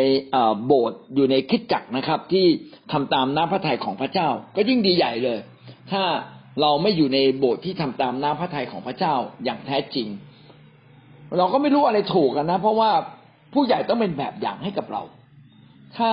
[0.66, 2.46] โบสถ์อยู่ในคิดจักนะครับ ที่
[2.92, 5.40] ทำตามน้ำพระทัยของพระเจ้า ก็ยิ่งดีใหญ่เลย
[5.92, 6.04] ถ้า
[6.62, 9.14] เราไม่อยู่ในโบสถ์ที่ทำตามน้ำพระทัยของพระเจ้า
[9.44, 10.08] อย่างแท้จริง
[11.38, 12.92] เราก็ไม่รู้อะไรถูกกันนะ เพราะว่า
[13.54, 15.02] ผู้ใหญ่ต้องเป็นแบบอย่างให้กับเรา
[15.98, 16.12] ถ้า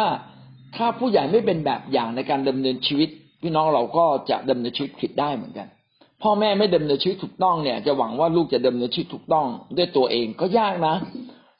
[0.76, 3.08] ถ้าผู้ใหญ่ไม่เป็นแบบอย่างในการดำเนินชีวิต
[3.42, 5.66] พี่น้องเราก็จะดำเนินชีวิตผิดได้เหมือนกัน
[6.22, 10.94] พ่อแม่ไม่ดำเนินชีวิตถูกต้องเนี่ย จะหวังว่าลูกจะดำเนินชีวิตถูกต้องด้วยตัวเองก็ยากนะ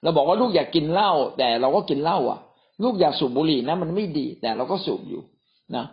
[0.03, 2.41] เราบอกว่าลูกอยากกินเหล้าแต่เราก็กินเหล้าอะ
[2.83, 5.23] ลูกอย่าสูบบุหรี่นะ มันไม่ดี แต่เราก็สูบอยู่
[5.77, 5.85] นะ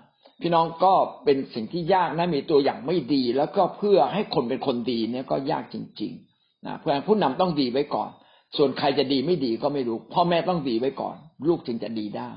[0.42, 0.94] พี่น้องก็
[1.24, 8.10] เป็นสิ่งที่ยากนะมีตัวอย่างไม่ดี แล้วก็เพื่อให้คนเป็นคนดีเนี่ยก็ยากจริงๆนะเพราะฉะนั้นผู้นำต้องดีไว้ก่อน
[8.58, 11.16] ส่วนใครจะดีไม่ดีก็ไม่รู้พ่อแม่ต้องดีไว้ก่อน
[11.48, 12.30] ลูกจึงจะดีได้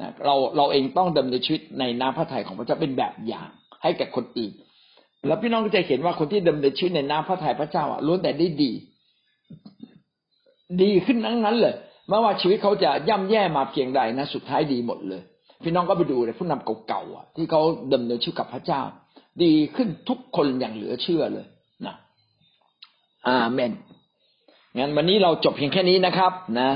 [0.00, 3.48] นะเราเราเองต้องดำเนินชีวิตในน้ำพระทัยของพระเจ้าเป็นแบบอย่าง
[3.82, 4.52] ให้แก่คนอื่น
[5.26, 8.72] แล้วพี่น้องก็จะเห็นว่าคนที่ดำเนินชีวิตในน้ำพระทัยพระเจ้าอะล้วนแต่ได้ดี
[10.82, 11.74] ดีขึ้นทั้งนั้นเลย
[12.08, 15.22] ไม่ว่าชีวิตเขาจะย่ำแย่มาเพียงใดนะ สุดท้ายดีหมดเลย
[15.62, 17.60] พี่น้องก็ไปดูเลยผู้นำเก่าๆอะที่เขา
[17.92, 18.80] ดำเนินชีวิตกับพระเจ้า
[19.42, 21.46] ดีขึ้นทุกคนอย่างเหลือเชื่อเลย
[21.86, 21.94] นะ
[23.28, 23.72] อาเมน
[24.76, 26.70] งั้นวันนี้เราจบเพียงแค่นี้นะครับนะ